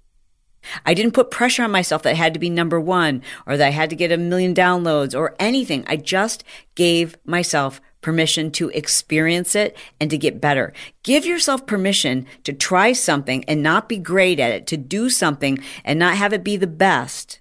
I 0.85 0.93
didn't 0.93 1.13
put 1.13 1.31
pressure 1.31 1.63
on 1.63 1.71
myself 1.71 2.03
that 2.03 2.11
I 2.11 2.15
had 2.15 2.33
to 2.33 2.39
be 2.39 2.49
number 2.49 2.79
one 2.79 3.23
or 3.45 3.57
that 3.57 3.67
I 3.67 3.71
had 3.71 3.89
to 3.91 3.95
get 3.95 4.11
a 4.11 4.17
million 4.17 4.53
downloads 4.53 5.17
or 5.17 5.35
anything. 5.39 5.83
I 5.87 5.95
just 5.95 6.43
gave 6.75 7.15
myself 7.25 7.81
permission 8.01 8.51
to 8.51 8.69
experience 8.69 9.55
it 9.55 9.75
and 9.99 10.09
to 10.09 10.17
get 10.17 10.41
better. 10.41 10.73
Give 11.03 11.25
yourself 11.25 11.65
permission 11.65 12.25
to 12.43 12.53
try 12.53 12.93
something 12.93 13.43
and 13.45 13.63
not 13.63 13.87
be 13.87 13.97
great 13.97 14.39
at 14.39 14.51
it, 14.51 14.67
to 14.67 14.77
do 14.77 15.09
something 15.09 15.59
and 15.85 15.97
not 15.97 16.17
have 16.17 16.33
it 16.33 16.43
be 16.43 16.57
the 16.57 16.67
best, 16.67 17.39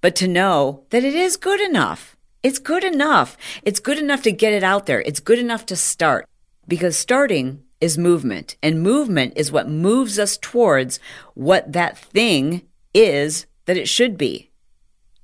but 0.00 0.16
to 0.16 0.28
know 0.28 0.84
that 0.90 1.04
it 1.04 1.14
is 1.14 1.36
good 1.36 1.60
enough. 1.60 2.16
It's 2.42 2.58
good 2.58 2.84
enough. 2.84 3.36
It's 3.62 3.80
good 3.80 3.98
enough 3.98 4.22
to 4.22 4.32
get 4.32 4.52
it 4.52 4.62
out 4.62 4.86
there. 4.86 5.00
It's 5.02 5.20
good 5.20 5.38
enough 5.38 5.66
to 5.66 5.76
start 5.76 6.26
because 6.66 6.96
starting 6.96 7.62
is 7.80 7.98
movement 7.98 8.56
and 8.62 8.82
movement 8.82 9.32
is 9.36 9.52
what 9.52 9.68
moves 9.68 10.18
us 10.18 10.36
towards 10.36 10.98
what 11.34 11.72
that 11.72 11.98
thing 11.98 12.62
is 12.94 13.46
that 13.66 13.76
it 13.76 13.88
should 13.88 14.16
be. 14.16 14.50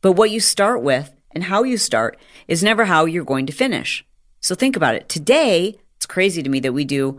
But 0.00 0.12
what 0.12 0.30
you 0.30 0.40
start 0.40 0.82
with 0.82 1.14
and 1.30 1.44
how 1.44 1.62
you 1.62 1.78
start 1.78 2.18
is 2.46 2.62
never 2.62 2.84
how 2.84 3.04
you're 3.04 3.24
going 3.24 3.46
to 3.46 3.52
finish. 3.52 4.04
So 4.44 4.54
think 4.54 4.76
about 4.76 4.94
it. 4.94 5.08
Today, 5.08 5.78
it's 5.96 6.04
crazy 6.04 6.42
to 6.42 6.50
me 6.50 6.60
that 6.60 6.74
we 6.74 6.84
do 6.84 7.18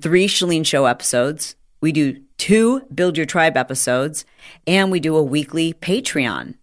three 0.00 0.26
Chalene 0.26 0.64
Show 0.64 0.86
episodes, 0.86 1.56
we 1.82 1.92
do 1.92 2.22
two 2.38 2.80
Build 2.86 3.18
Your 3.18 3.26
Tribe 3.26 3.58
episodes, 3.58 4.24
and 4.66 4.90
we 4.90 4.98
do 4.98 5.14
a 5.14 5.22
weekly 5.22 5.74
Patreon. 5.74 6.54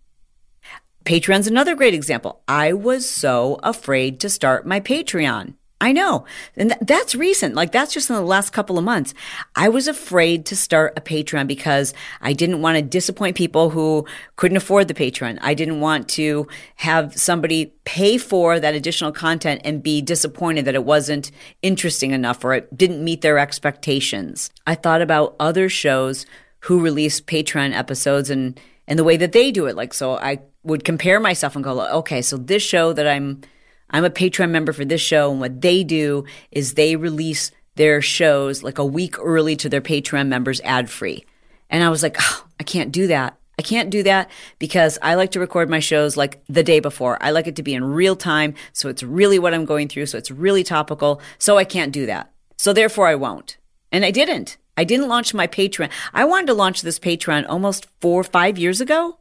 Patreon's 1.05 1.45
another 1.45 1.75
great 1.75 1.93
example. 1.93 2.41
I 2.47 2.73
was 2.73 3.07
so 3.07 3.59
afraid 3.61 4.19
to 4.21 4.29
start 4.31 4.65
my 4.65 4.79
Patreon. 4.79 5.53
I 5.81 5.93
know. 5.93 6.25
And 6.55 6.69
th- 6.69 6.81
that's 6.83 7.15
recent. 7.15 7.55
Like 7.55 7.71
that's 7.71 7.91
just 7.91 8.11
in 8.11 8.15
the 8.15 8.21
last 8.21 8.51
couple 8.51 8.77
of 8.77 8.83
months. 8.83 9.15
I 9.55 9.67
was 9.67 9.87
afraid 9.87 10.45
to 10.45 10.55
start 10.55 10.93
a 10.95 11.01
Patreon 11.01 11.47
because 11.47 11.95
I 12.21 12.33
didn't 12.33 12.61
want 12.61 12.77
to 12.77 12.83
disappoint 12.83 13.35
people 13.35 13.71
who 13.71 14.05
couldn't 14.35 14.57
afford 14.57 14.87
the 14.87 14.93
Patreon. 14.93 15.39
I 15.41 15.55
didn't 15.55 15.79
want 15.79 16.07
to 16.09 16.47
have 16.75 17.19
somebody 17.19 17.73
pay 17.83 18.19
for 18.19 18.59
that 18.59 18.75
additional 18.75 19.11
content 19.11 19.61
and 19.63 19.81
be 19.81 20.03
disappointed 20.03 20.65
that 20.65 20.75
it 20.75 20.85
wasn't 20.85 21.31
interesting 21.63 22.11
enough 22.11 22.45
or 22.45 22.53
it 22.53 22.77
didn't 22.77 23.03
meet 23.03 23.21
their 23.21 23.39
expectations. 23.39 24.51
I 24.67 24.75
thought 24.75 25.01
about 25.01 25.35
other 25.39 25.67
shows 25.67 26.27
who 26.59 26.79
release 26.79 27.19
Patreon 27.19 27.73
episodes 27.75 28.29
and 28.29 28.59
and 28.87 28.99
the 28.99 29.03
way 29.03 29.17
that 29.17 29.31
they 29.31 29.51
do 29.51 29.65
it. 29.65 29.75
Like 29.75 29.95
so 29.95 30.17
I 30.17 30.41
would 30.63 30.83
compare 30.83 31.19
myself 31.19 31.55
and 31.55 31.63
go, 31.63 31.87
okay, 31.97 32.21
so 32.21 32.37
this 32.37 32.61
show 32.61 32.93
that 32.93 33.07
I'm 33.07 33.41
I'm 33.91 34.05
a 34.05 34.09
Patreon 34.09 34.49
member 34.49 34.73
for 34.73 34.85
this 34.85 35.01
show, 35.01 35.31
and 35.31 35.39
what 35.39 35.61
they 35.61 35.83
do 35.83 36.25
is 36.51 36.73
they 36.73 36.95
release 36.95 37.51
their 37.75 38.01
shows 38.01 38.63
like 38.63 38.77
a 38.77 38.85
week 38.85 39.19
early 39.19 39.55
to 39.57 39.69
their 39.69 39.81
Patreon 39.81 40.27
members 40.27 40.61
ad 40.61 40.89
free. 40.89 41.25
And 41.69 41.83
I 41.83 41.89
was 41.89 42.03
like, 42.03 42.17
oh, 42.19 42.45
I 42.59 42.63
can't 42.63 42.91
do 42.91 43.07
that. 43.07 43.37
I 43.59 43.63
can't 43.63 43.91
do 43.91 44.01
that 44.03 44.31
because 44.59 44.97
I 45.03 45.13
like 45.13 45.31
to 45.31 45.39
record 45.39 45.69
my 45.69 45.79
shows 45.79 46.17
like 46.17 46.43
the 46.47 46.63
day 46.63 46.79
before. 46.79 47.21
I 47.21 47.29
like 47.29 47.45
it 47.45 47.55
to 47.57 47.63
be 47.63 47.75
in 47.75 47.83
real 47.83 48.15
time. 48.15 48.55
So 48.73 48.89
it's 48.89 49.03
really 49.03 49.37
what 49.37 49.53
I'm 49.53 49.65
going 49.65 49.87
through. 49.87 50.07
So 50.07 50.17
it's 50.17 50.31
really 50.31 50.63
topical. 50.63 51.21
So 51.37 51.57
I 51.57 51.63
can't 51.63 51.93
do 51.93 52.07
that. 52.07 52.31
So 52.57 52.73
therefore 52.73 53.07
I 53.07 53.15
won't. 53.15 53.57
And 53.91 54.03
I 54.03 54.09
didn't. 54.09 54.57
I 54.77 54.83
didn't 54.83 55.09
launch 55.09 55.33
my 55.33 55.45
Patreon. 55.45 55.91
I 56.11 56.25
wanted 56.25 56.47
to 56.47 56.55
launch 56.55 56.81
this 56.81 56.97
Patreon 56.97 57.45
almost 57.47 57.87
four 57.99 58.21
or 58.21 58.23
five 58.23 58.57
years 58.57 58.81
ago. 58.81 59.19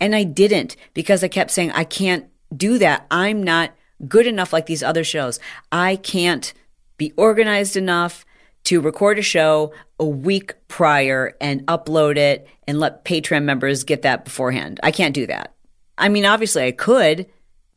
And 0.00 0.16
I 0.16 0.24
didn't 0.24 0.74
because 0.92 1.22
I 1.22 1.28
kept 1.28 1.52
saying, 1.52 1.70
I 1.70 1.84
can't 1.84 2.26
do 2.56 2.78
that. 2.78 3.06
I'm 3.08 3.40
not 3.42 3.72
good 4.08 4.26
enough 4.26 4.52
like 4.52 4.66
these 4.66 4.82
other 4.82 5.04
shows. 5.04 5.38
I 5.72 5.96
can't 5.96 6.52
be 6.98 7.12
organized 7.16 7.76
enough 7.76 8.24
to 8.64 8.80
record 8.80 9.18
a 9.18 9.22
show 9.22 9.72
a 9.98 10.04
week 10.04 10.54
prior 10.68 11.36
and 11.40 11.64
upload 11.66 12.16
it 12.16 12.48
and 12.66 12.80
let 12.80 13.04
Patreon 13.04 13.44
members 13.44 13.84
get 13.84 14.02
that 14.02 14.24
beforehand. 14.24 14.80
I 14.82 14.90
can't 14.90 15.14
do 15.14 15.26
that. 15.26 15.54
I 15.96 16.08
mean, 16.08 16.26
obviously 16.26 16.64
I 16.64 16.72
could. 16.72 17.26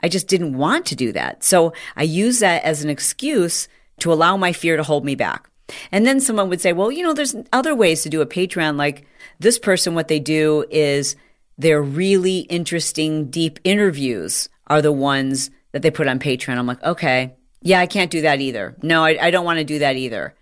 I 0.02 0.10
just 0.10 0.28
didn't 0.28 0.58
want 0.58 0.86
to 0.88 0.96
do 0.96 1.12
that. 1.12 1.44
So 1.44 1.74
I 1.96 2.04
use 2.04 2.40
that 2.40 2.64
as 2.64 2.84
an 2.84 2.90
excuse 2.90 3.68
to 4.00 4.12
allow 4.12 4.38
my 4.38 4.54
fear 4.54 4.78
to 4.78 4.84
hold 4.84 5.06
me 5.06 5.16
back. 5.16 5.50
And 5.92 6.06
then 6.06 6.20
someone 6.20 6.50
would 6.50 6.62
say, 6.62 6.74
well, 6.74 6.92
you 6.92 7.04
know, 7.04 7.14
there's 7.14 7.36
other 7.54 7.76
ways 7.76 8.02
to 8.02 8.10
do 8.10 8.22
a 8.22 8.26
Patreon. 8.26 8.78
Like 8.78 9.06
this 9.40 9.60
person, 9.60 9.94
what 9.94 10.08
they 10.08 10.20
do 10.20 10.66
is 10.72 11.16
their 11.58 11.82
really 11.82 12.40
interesting, 12.40 13.30
deep 13.30 13.60
interviews 13.64 14.50
are 14.68 14.82
the 14.82 14.92
ones 14.92 15.52
that 15.72 15.82
they 15.82 15.92
put 15.92 16.08
on 16.08 16.20
Patreon. 16.20 16.58
I'm 16.58 16.68
like, 16.68 16.84
okay, 16.84 17.36
yeah, 17.62 17.80
I 17.80 17.88
can't 17.88 18.12
do 18.12 18.22
that 18.22 18.42
either. 18.42 18.76
No, 18.82 19.04
I, 19.04 19.18
I 19.22 19.32
don't 19.32 19.46
want 19.46 19.60
to 19.60 19.66
do 19.66 19.80
that 19.80 19.96
either. 19.96 20.36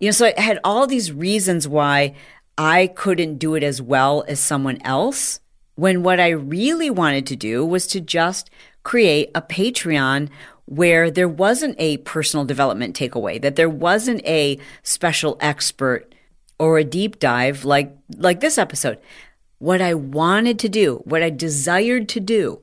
You 0.00 0.08
know, 0.08 0.12
so 0.12 0.26
I 0.26 0.40
had 0.40 0.60
all 0.62 0.86
these 0.86 1.10
reasons 1.12 1.66
why 1.66 2.14
I 2.56 2.88
couldn't 2.88 3.38
do 3.38 3.54
it 3.54 3.62
as 3.62 3.80
well 3.80 4.24
as 4.28 4.40
someone 4.40 4.80
else 4.82 5.40
when 5.74 6.02
what 6.02 6.18
I 6.18 6.30
really 6.30 6.90
wanted 6.90 7.26
to 7.26 7.36
do 7.36 7.64
was 7.64 7.86
to 7.88 8.00
just 8.00 8.50
create 8.82 9.30
a 9.34 9.42
Patreon 9.42 10.28
where 10.64 11.10
there 11.10 11.28
wasn't 11.28 11.76
a 11.78 11.98
personal 11.98 12.44
development 12.44 12.96
takeaway, 12.96 13.40
that 13.40 13.56
there 13.56 13.70
wasn't 13.70 14.24
a 14.26 14.58
special 14.82 15.36
expert 15.40 16.14
or 16.58 16.78
a 16.78 16.84
deep 16.84 17.18
dive 17.20 17.64
like 17.64 17.96
like 18.16 18.40
this 18.40 18.58
episode. 18.58 18.98
What 19.58 19.80
I 19.80 19.94
wanted 19.94 20.58
to 20.60 20.68
do, 20.68 20.96
what 21.04 21.22
I 21.22 21.30
desired 21.30 22.08
to 22.10 22.20
do 22.20 22.60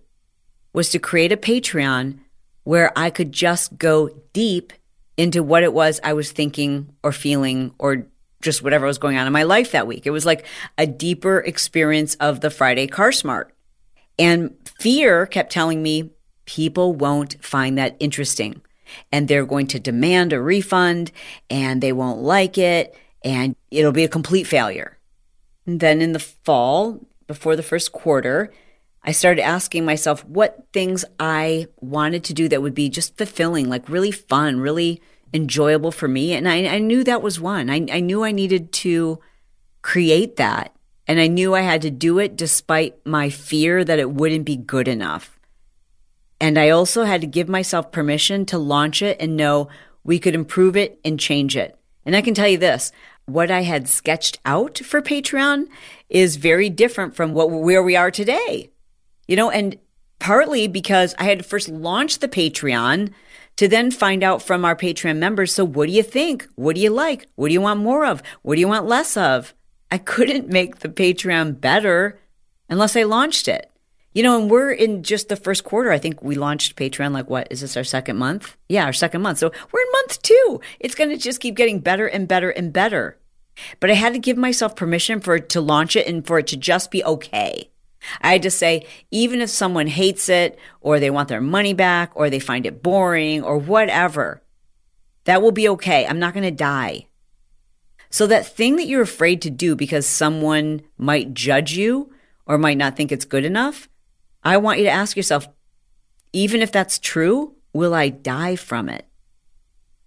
was 0.76 0.90
to 0.90 1.00
create 1.00 1.32
a 1.32 1.38
Patreon 1.38 2.20
where 2.66 2.92
I 2.98 3.10
could 3.10 3.32
just 3.32 3.78
go 3.78 4.10
deep 4.34 4.74
into 5.16 5.42
what 5.42 5.64
it 5.64 5.72
was 5.72 6.02
I 6.04 6.12
was 6.12 6.34
thinking 6.34 6.94
or 7.02 7.14
feeling 7.14 7.74
or 7.80 8.08
just 8.42 8.62
whatever 8.62 8.86
was 8.86 8.98
going 8.98 9.18
on 9.18 9.26
in 9.26 9.32
my 9.32 9.44
life 9.44 9.72
that 9.72 9.88
week. 9.88 10.06
It 10.06 10.12
was 10.12 10.26
like 10.26 10.46
a 10.78 10.86
deeper 10.86 11.40
experience 11.40 12.16
of 12.16 12.42
the 12.42 12.50
Friday 12.50 12.88
Car 12.88 13.14
Smart. 13.14 13.54
And 14.20 14.54
fear 14.78 15.26
kept 15.26 15.52
telling 15.52 15.82
me 15.82 16.12
people 16.46 16.94
won't 16.94 17.44
find 17.44 17.78
that 17.78 17.96
interesting 18.00 18.62
and 19.14 19.28
they're 19.28 19.46
going 19.46 19.68
to 19.68 19.80
demand 19.80 20.34
a 20.34 20.42
refund 20.42 21.12
and 21.50 21.82
they 21.82 21.94
won't 21.94 22.22
like 22.22 22.58
it 22.58 22.96
and 23.24 23.56
it'll 23.72 23.94
be 23.94 24.04
a 24.04 24.10
complete 24.10 24.46
failure. 24.46 24.98
And 25.66 25.80
then 25.80 26.02
in 26.02 26.12
the 26.12 26.20
fall, 26.20 27.00
before 27.28 27.56
the 27.56 27.64
first 27.64 27.94
quarter, 27.94 28.52
I 29.06 29.12
started 29.12 29.44
asking 29.44 29.86
myself 29.86 30.26
what 30.26 30.66
things 30.74 31.06
I 31.20 31.68
wanted 31.80 32.24
to 32.26 32.34
do 32.34 32.50
that 32.50 32.64
would 32.64 32.74
be 32.74 32.90
just 32.90 33.18
fulfilling, 33.18 33.70
like 33.70 33.88
really 33.88 34.12
fun, 34.12 34.60
really 34.60 35.00
enjoyable 35.32 35.92
for 35.92 36.08
me. 36.08 36.34
And 36.34 36.50
I, 36.50 36.66
I 36.66 36.80
knew 36.80 37.04
that 37.04 37.22
was 37.22 37.40
one. 37.40 37.70
I, 37.70 37.86
I 37.92 38.00
knew 38.00 38.24
I 38.24 38.32
needed 38.32 38.72
to 38.74 39.20
create 39.84 40.38
that. 40.38 40.76
And 41.08 41.20
I 41.20 41.28
knew 41.28 41.54
I 41.54 41.62
had 41.62 41.84
to 41.84 41.92
do 41.92 42.18
it 42.18 42.36
despite 42.36 43.06
my 43.06 43.30
fear 43.30 43.84
that 43.86 44.00
it 44.00 44.10
wouldn't 44.10 44.44
be 44.44 44.56
good 44.56 44.88
enough. 44.88 45.40
And 46.42 46.58
I 46.58 46.70
also 46.70 47.04
had 47.04 47.22
to 47.22 47.28
give 47.28 47.48
myself 47.48 47.92
permission 47.92 48.44
to 48.48 48.58
launch 48.58 49.04
it 49.04 49.18
and 49.20 49.38
know 49.38 49.70
we 50.04 50.18
could 50.18 50.34
improve 50.34 50.76
it 50.76 51.00
and 51.06 51.20
change 51.20 51.56
it. 51.56 51.78
And 52.08 52.16
I 52.16 52.22
can 52.22 52.34
tell 52.34 52.48
you 52.48 52.58
this 52.58 52.92
what 53.28 53.52
I 53.52 53.62
had 53.62 53.88
sketched 53.88 54.40
out 54.46 54.80
for 54.80 55.02
Patreon 55.02 55.68
is 56.10 56.38
very 56.38 56.70
different 56.72 57.16
from 57.16 57.34
what 57.34 57.52
where 57.52 57.84
we 57.84 57.96
are 57.96 58.12
today 58.12 58.72
you 59.28 59.36
know, 59.36 59.50
and 59.50 59.78
partly 60.20 60.68
because 60.68 61.16
I 61.20 61.26
had 61.26 61.40
to 61.40 61.44
first 61.44 61.70
launch 61.70 62.20
the 62.20 62.28
Patreon 62.28 63.12
to 63.58 63.68
then 63.68 63.92
find 63.92 64.24
out 64.24 64.42
from 64.42 64.66
our 64.66 64.76
Patreon 64.76 65.18
members. 65.18 65.54
So, 65.54 65.66
what 65.66 65.88
do 65.88 65.94
you 65.94 66.04
think? 66.04 66.48
What 66.56 66.76
do 66.76 66.82
you 66.82 66.90
like? 66.90 67.28
What 67.36 67.48
do 67.48 67.54
you 67.54 67.62
want 67.62 67.80
more 67.80 68.06
of? 68.06 68.22
What 68.42 68.56
do 68.56 68.62
you 68.62 68.68
want 68.68 68.88
less 68.88 69.16
of? 69.18 69.54
I 69.92 69.98
couldn't 69.98 70.50
make 70.50 70.80
the 70.80 70.90
Patreon 70.90 71.62
better 71.62 72.20
unless 72.70 72.96
I 72.96 73.04
launched 73.04 73.48
it. 73.48 73.72
You 74.14 74.24
know, 74.24 74.40
and 74.40 74.50
we're 74.50 74.72
in 74.72 75.04
just 75.04 75.28
the 75.28 75.36
first 75.36 75.66
quarter. 75.66 75.92
I 75.92 76.00
think 76.00 76.24
we 76.24 76.36
launched 76.36 76.78
Patreon 76.78 77.12
like 77.12 77.30
what? 77.30 77.48
Is 77.52 77.60
this 77.60 77.76
our 77.76 77.84
second 77.84 78.16
month? 78.16 78.56
Yeah, 78.70 78.86
our 78.86 78.94
second 78.94 79.22
month. 79.22 79.40
So 79.40 79.52
we're 79.72 79.82
in 79.82 79.92
month 79.92 80.22
two. 80.22 80.62
It's 80.80 80.96
going 80.96 81.10
to 81.10 81.18
just 81.18 81.42
keep 81.42 81.56
getting 81.56 81.80
better 81.80 82.08
and 82.08 82.26
better 82.26 82.50
and 82.50 82.72
better. 82.72 83.18
But 83.82 83.90
I 83.90 83.94
had 83.94 84.14
to 84.14 84.20
give 84.20 84.38
myself 84.38 84.76
permission 84.76 85.20
for 85.20 85.36
it 85.36 85.50
to 85.50 85.62
launch 85.62 85.98
it 85.98 86.08
and 86.08 86.26
for 86.26 86.40
it 86.40 86.48
to 86.48 86.58
just 86.58 86.92
be 86.92 87.04
okay. 87.04 87.70
I 88.22 88.38
to 88.40 88.52
say, 88.52 88.86
even 89.12 89.42
if 89.42 89.50
someone 89.50 89.88
hates 89.88 90.30
it 90.30 90.58
or 90.82 91.00
they 91.00 91.10
want 91.10 91.30
their 91.30 91.42
money 91.42 91.74
back 91.74 92.12
or 92.16 92.30
they 92.30 92.40
find 92.40 92.66
it 92.66 92.84
boring 92.84 93.44
or 93.44 93.58
whatever, 93.58 94.42
that 95.26 95.42
will 95.42 95.52
be 95.52 95.70
okay. 95.70 96.06
I'm 96.06 96.20
not 96.20 96.34
going 96.34 96.44
to 96.44 96.52
die. 96.52 97.08
So, 98.10 98.28
that 98.28 98.46
thing 98.46 98.78
that 98.78 98.88
you're 98.88 99.02
afraid 99.02 99.42
to 99.42 99.50
do 99.50 99.76
because 99.76 100.06
someone 100.06 100.84
might 100.98 101.34
judge 101.34 101.74
you 101.74 102.14
or 102.46 102.58
might 102.58 102.78
not 102.78 102.96
think 102.96 103.12
it's 103.12 103.26
good 103.26 103.44
enough, 103.44 103.90
I 104.44 104.58
want 104.58 104.78
you 104.78 104.86
to 104.86 104.92
ask 104.92 105.18
yourself, 105.18 105.48
even 106.32 106.62
if 106.62 106.72
that's 106.72 107.00
true, 107.00 107.56
will 107.74 107.94
I 107.94 108.10
die 108.10 108.56
from 108.56 108.88
it? 108.88 109.08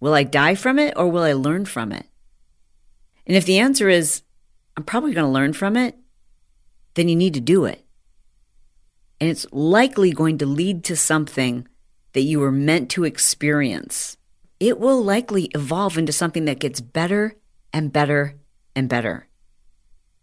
Will 0.01 0.15
I 0.15 0.23
die 0.23 0.55
from 0.55 0.79
it 0.79 0.95
or 0.97 1.09
will 1.09 1.25
I 1.25 1.33
learn 1.33 1.65
from 1.65 1.93
it? 1.93 2.07
And 3.27 3.37
if 3.37 3.45
the 3.45 3.59
answer 3.59 3.89
is, 3.89 4.23
I'm 4.77 4.85
probably 4.85 5.13
going 5.13 5.27
to 5.27 5.33
learn 5.33 5.53
from 5.53 5.77
it, 5.77 5.97
then 6.95 7.09
you 7.09 7.17
need 7.17 7.35
to 7.35 7.41
do 7.41 7.65
it 7.65 7.85
and 9.21 9.29
it's 9.29 9.47
likely 9.53 10.13
going 10.13 10.39
to 10.39 10.47
lead 10.47 10.85
to 10.85 10.97
something 10.97 11.67
that 12.13 12.23
you 12.23 12.41
were 12.41 12.53
meant 12.53 12.91
to 12.91 13.05
experience. 13.05 14.17
It 14.61 14.79
will 14.79 15.03
likely 15.03 15.45
evolve 15.55 15.99
into 15.99 16.13
something 16.13 16.45
that 16.47 16.59
gets 16.59 16.81
better 16.81 17.37
and 17.73 17.93
better 17.93 18.35
and 18.75 18.89
better. 18.89 19.29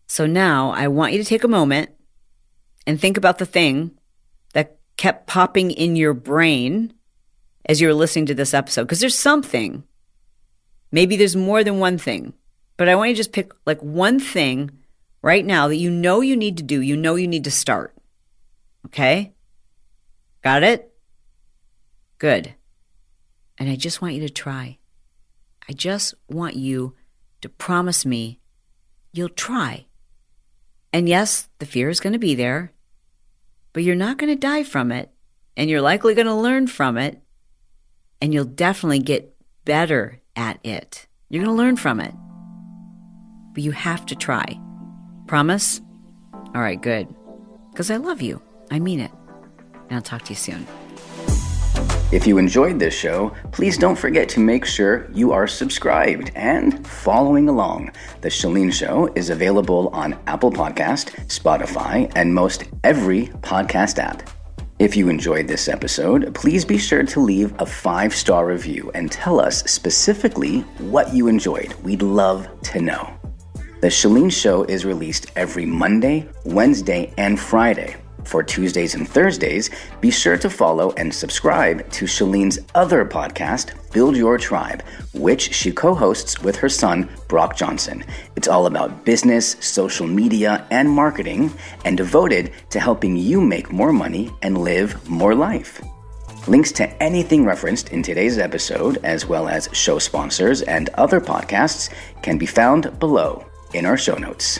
So 0.07 0.25
now 0.25 0.71
I 0.71 0.87
want 0.87 1.13
you 1.13 1.19
to 1.19 1.25
take 1.25 1.43
a 1.43 1.49
moment 1.49 1.89
and 2.85 2.99
think 2.99 3.17
about 3.17 3.37
the 3.37 3.45
thing 3.45 3.91
that 4.53 4.77
kept 4.97 5.27
popping 5.27 5.71
in 5.71 5.95
your 5.95 6.13
brain 6.13 6.93
as 7.65 7.81
you 7.81 7.87
were 7.87 7.93
listening 7.93 8.27
to 8.27 8.35
this 8.35 8.53
episode. 8.53 8.83
Because 8.83 8.99
there's 8.99 9.17
something, 9.17 9.83
maybe 10.91 11.15
there's 11.15 11.35
more 11.35 11.63
than 11.63 11.79
one 11.79 11.97
thing, 11.97 12.33
but 12.77 12.89
I 12.89 12.95
want 12.95 13.09
you 13.09 13.15
to 13.15 13.19
just 13.19 13.31
pick 13.31 13.51
like 13.65 13.81
one 13.81 14.19
thing 14.19 14.71
right 15.21 15.45
now 15.45 15.67
that 15.67 15.77
you 15.77 15.89
know 15.89 16.21
you 16.21 16.35
need 16.35 16.57
to 16.57 16.63
do, 16.63 16.81
you 16.81 16.95
know 16.95 17.15
you 17.15 17.27
need 17.27 17.45
to 17.45 17.51
start. 17.51 17.94
Okay? 18.85 19.33
Got 20.43 20.63
it? 20.63 20.93
Good. 22.17 22.55
And 23.57 23.69
I 23.69 23.75
just 23.75 24.01
want 24.01 24.13
you 24.13 24.21
to 24.21 24.29
try. 24.29 24.77
I 25.67 25.73
just 25.73 26.13
want 26.29 26.55
you 26.55 26.95
to 27.41 27.49
promise 27.49 28.05
me 28.05 28.39
you'll 29.11 29.29
try. 29.29 29.85
And 30.93 31.09
yes, 31.09 31.49
the 31.59 31.65
fear 31.65 31.89
is 31.89 31.99
going 31.99 32.13
to 32.13 32.19
be 32.19 32.35
there, 32.35 32.71
but 33.73 33.83
you're 33.83 33.95
not 33.95 34.17
going 34.17 34.31
to 34.31 34.39
die 34.39 34.63
from 34.63 34.91
it. 34.91 35.11
And 35.57 35.69
you're 35.69 35.81
likely 35.81 36.13
going 36.13 36.27
to 36.27 36.33
learn 36.33 36.67
from 36.67 36.97
it. 36.97 37.21
And 38.21 38.33
you'll 38.33 38.45
definitely 38.45 38.99
get 38.99 39.35
better 39.63 40.21
at 40.35 40.59
it. 40.65 41.07
You're 41.29 41.43
going 41.43 41.55
to 41.55 41.61
learn 41.61 41.77
from 41.77 41.99
it. 41.99 42.13
But 43.53 43.63
you 43.63 43.71
have 43.71 44.05
to 44.07 44.15
try. 44.15 44.59
Promise? 45.27 45.81
All 46.33 46.61
right, 46.61 46.81
good. 46.81 47.07
Because 47.71 47.89
I 47.89 47.97
love 47.97 48.21
you. 48.21 48.41
I 48.71 48.79
mean 48.79 48.99
it. 48.99 49.11
And 49.73 49.93
I'll 49.93 50.01
talk 50.01 50.23
to 50.23 50.29
you 50.29 50.35
soon. 50.35 50.67
If 52.11 52.27
you 52.27 52.37
enjoyed 52.37 52.79
this 52.79 52.93
show, 52.93 53.33
please 53.51 53.77
don't 53.77 53.97
forget 53.97 54.29
to 54.29 54.39
make 54.39 54.63
sure 54.63 55.09
you 55.11 55.31
are 55.31 55.47
subscribed 55.47 56.31
and 56.35 56.87
following 56.87 57.49
along. 57.49 57.91
The 58.21 58.29
Chalene 58.29 58.71
Show 58.71 59.11
is 59.15 59.31
available 59.31 59.89
on 59.89 60.17
Apple 60.27 60.51
Podcast, 60.51 61.09
Spotify, 61.27 62.11
and 62.15 62.33
most 62.33 62.65
every 62.83 63.27
podcast 63.41 63.97
app. 63.97 64.29
If 64.77 64.95
you 64.95 65.09
enjoyed 65.09 65.47
this 65.47 65.67
episode, 65.67 66.33
please 66.35 66.63
be 66.63 66.77
sure 66.77 67.03
to 67.03 67.19
leave 67.19 67.53
a 67.59 67.65
five 67.65 68.13
star 68.13 68.45
review 68.45 68.91
and 68.93 69.11
tell 69.11 69.39
us 69.39 69.63
specifically 69.63 70.59
what 70.93 71.13
you 71.13 71.27
enjoyed. 71.27 71.73
We'd 71.83 72.01
love 72.01 72.47
to 72.63 72.81
know. 72.81 73.13
The 73.81 73.87
Chalene 73.87 74.31
Show 74.31 74.63
is 74.65 74.85
released 74.85 75.31
every 75.35 75.65
Monday, 75.65 76.29
Wednesday, 76.45 77.13
and 77.17 77.39
Friday. 77.39 77.97
For 78.25 78.43
Tuesdays 78.43 78.95
and 78.95 79.07
Thursdays, 79.07 79.69
be 80.01 80.11
sure 80.11 80.37
to 80.37 80.49
follow 80.49 80.91
and 80.97 81.13
subscribe 81.13 81.89
to 81.91 82.07
Chalene's 82.07 82.59
other 82.73 83.05
podcast, 83.05 83.73
Build 83.93 84.17
Your 84.17 84.37
Tribe, 84.37 84.83
which 85.13 85.53
she 85.53 85.71
co 85.71 85.93
hosts 85.93 86.41
with 86.41 86.55
her 86.57 86.67
son, 86.67 87.09
Brock 87.27 87.55
Johnson. 87.55 88.03
It's 88.35 88.47
all 88.47 88.65
about 88.65 89.05
business, 89.05 89.55
social 89.59 90.07
media, 90.07 90.65
and 90.71 90.89
marketing, 90.89 91.53
and 91.85 91.95
devoted 91.95 92.51
to 92.71 92.79
helping 92.79 93.15
you 93.15 93.39
make 93.39 93.71
more 93.71 93.93
money 93.93 94.31
and 94.41 94.57
live 94.57 95.07
more 95.07 95.35
life. 95.35 95.81
Links 96.47 96.71
to 96.73 96.87
anything 97.01 97.45
referenced 97.45 97.89
in 97.89 98.03
today's 98.03 98.37
episode, 98.37 98.97
as 99.03 99.25
well 99.27 99.47
as 99.47 99.69
show 99.71 99.99
sponsors 99.99 100.61
and 100.63 100.89
other 100.95 101.21
podcasts, 101.21 101.89
can 102.21 102.37
be 102.37 102.45
found 102.45 102.99
below 102.99 103.45
in 103.73 103.85
our 103.85 103.97
show 103.97 104.15
notes. 104.15 104.59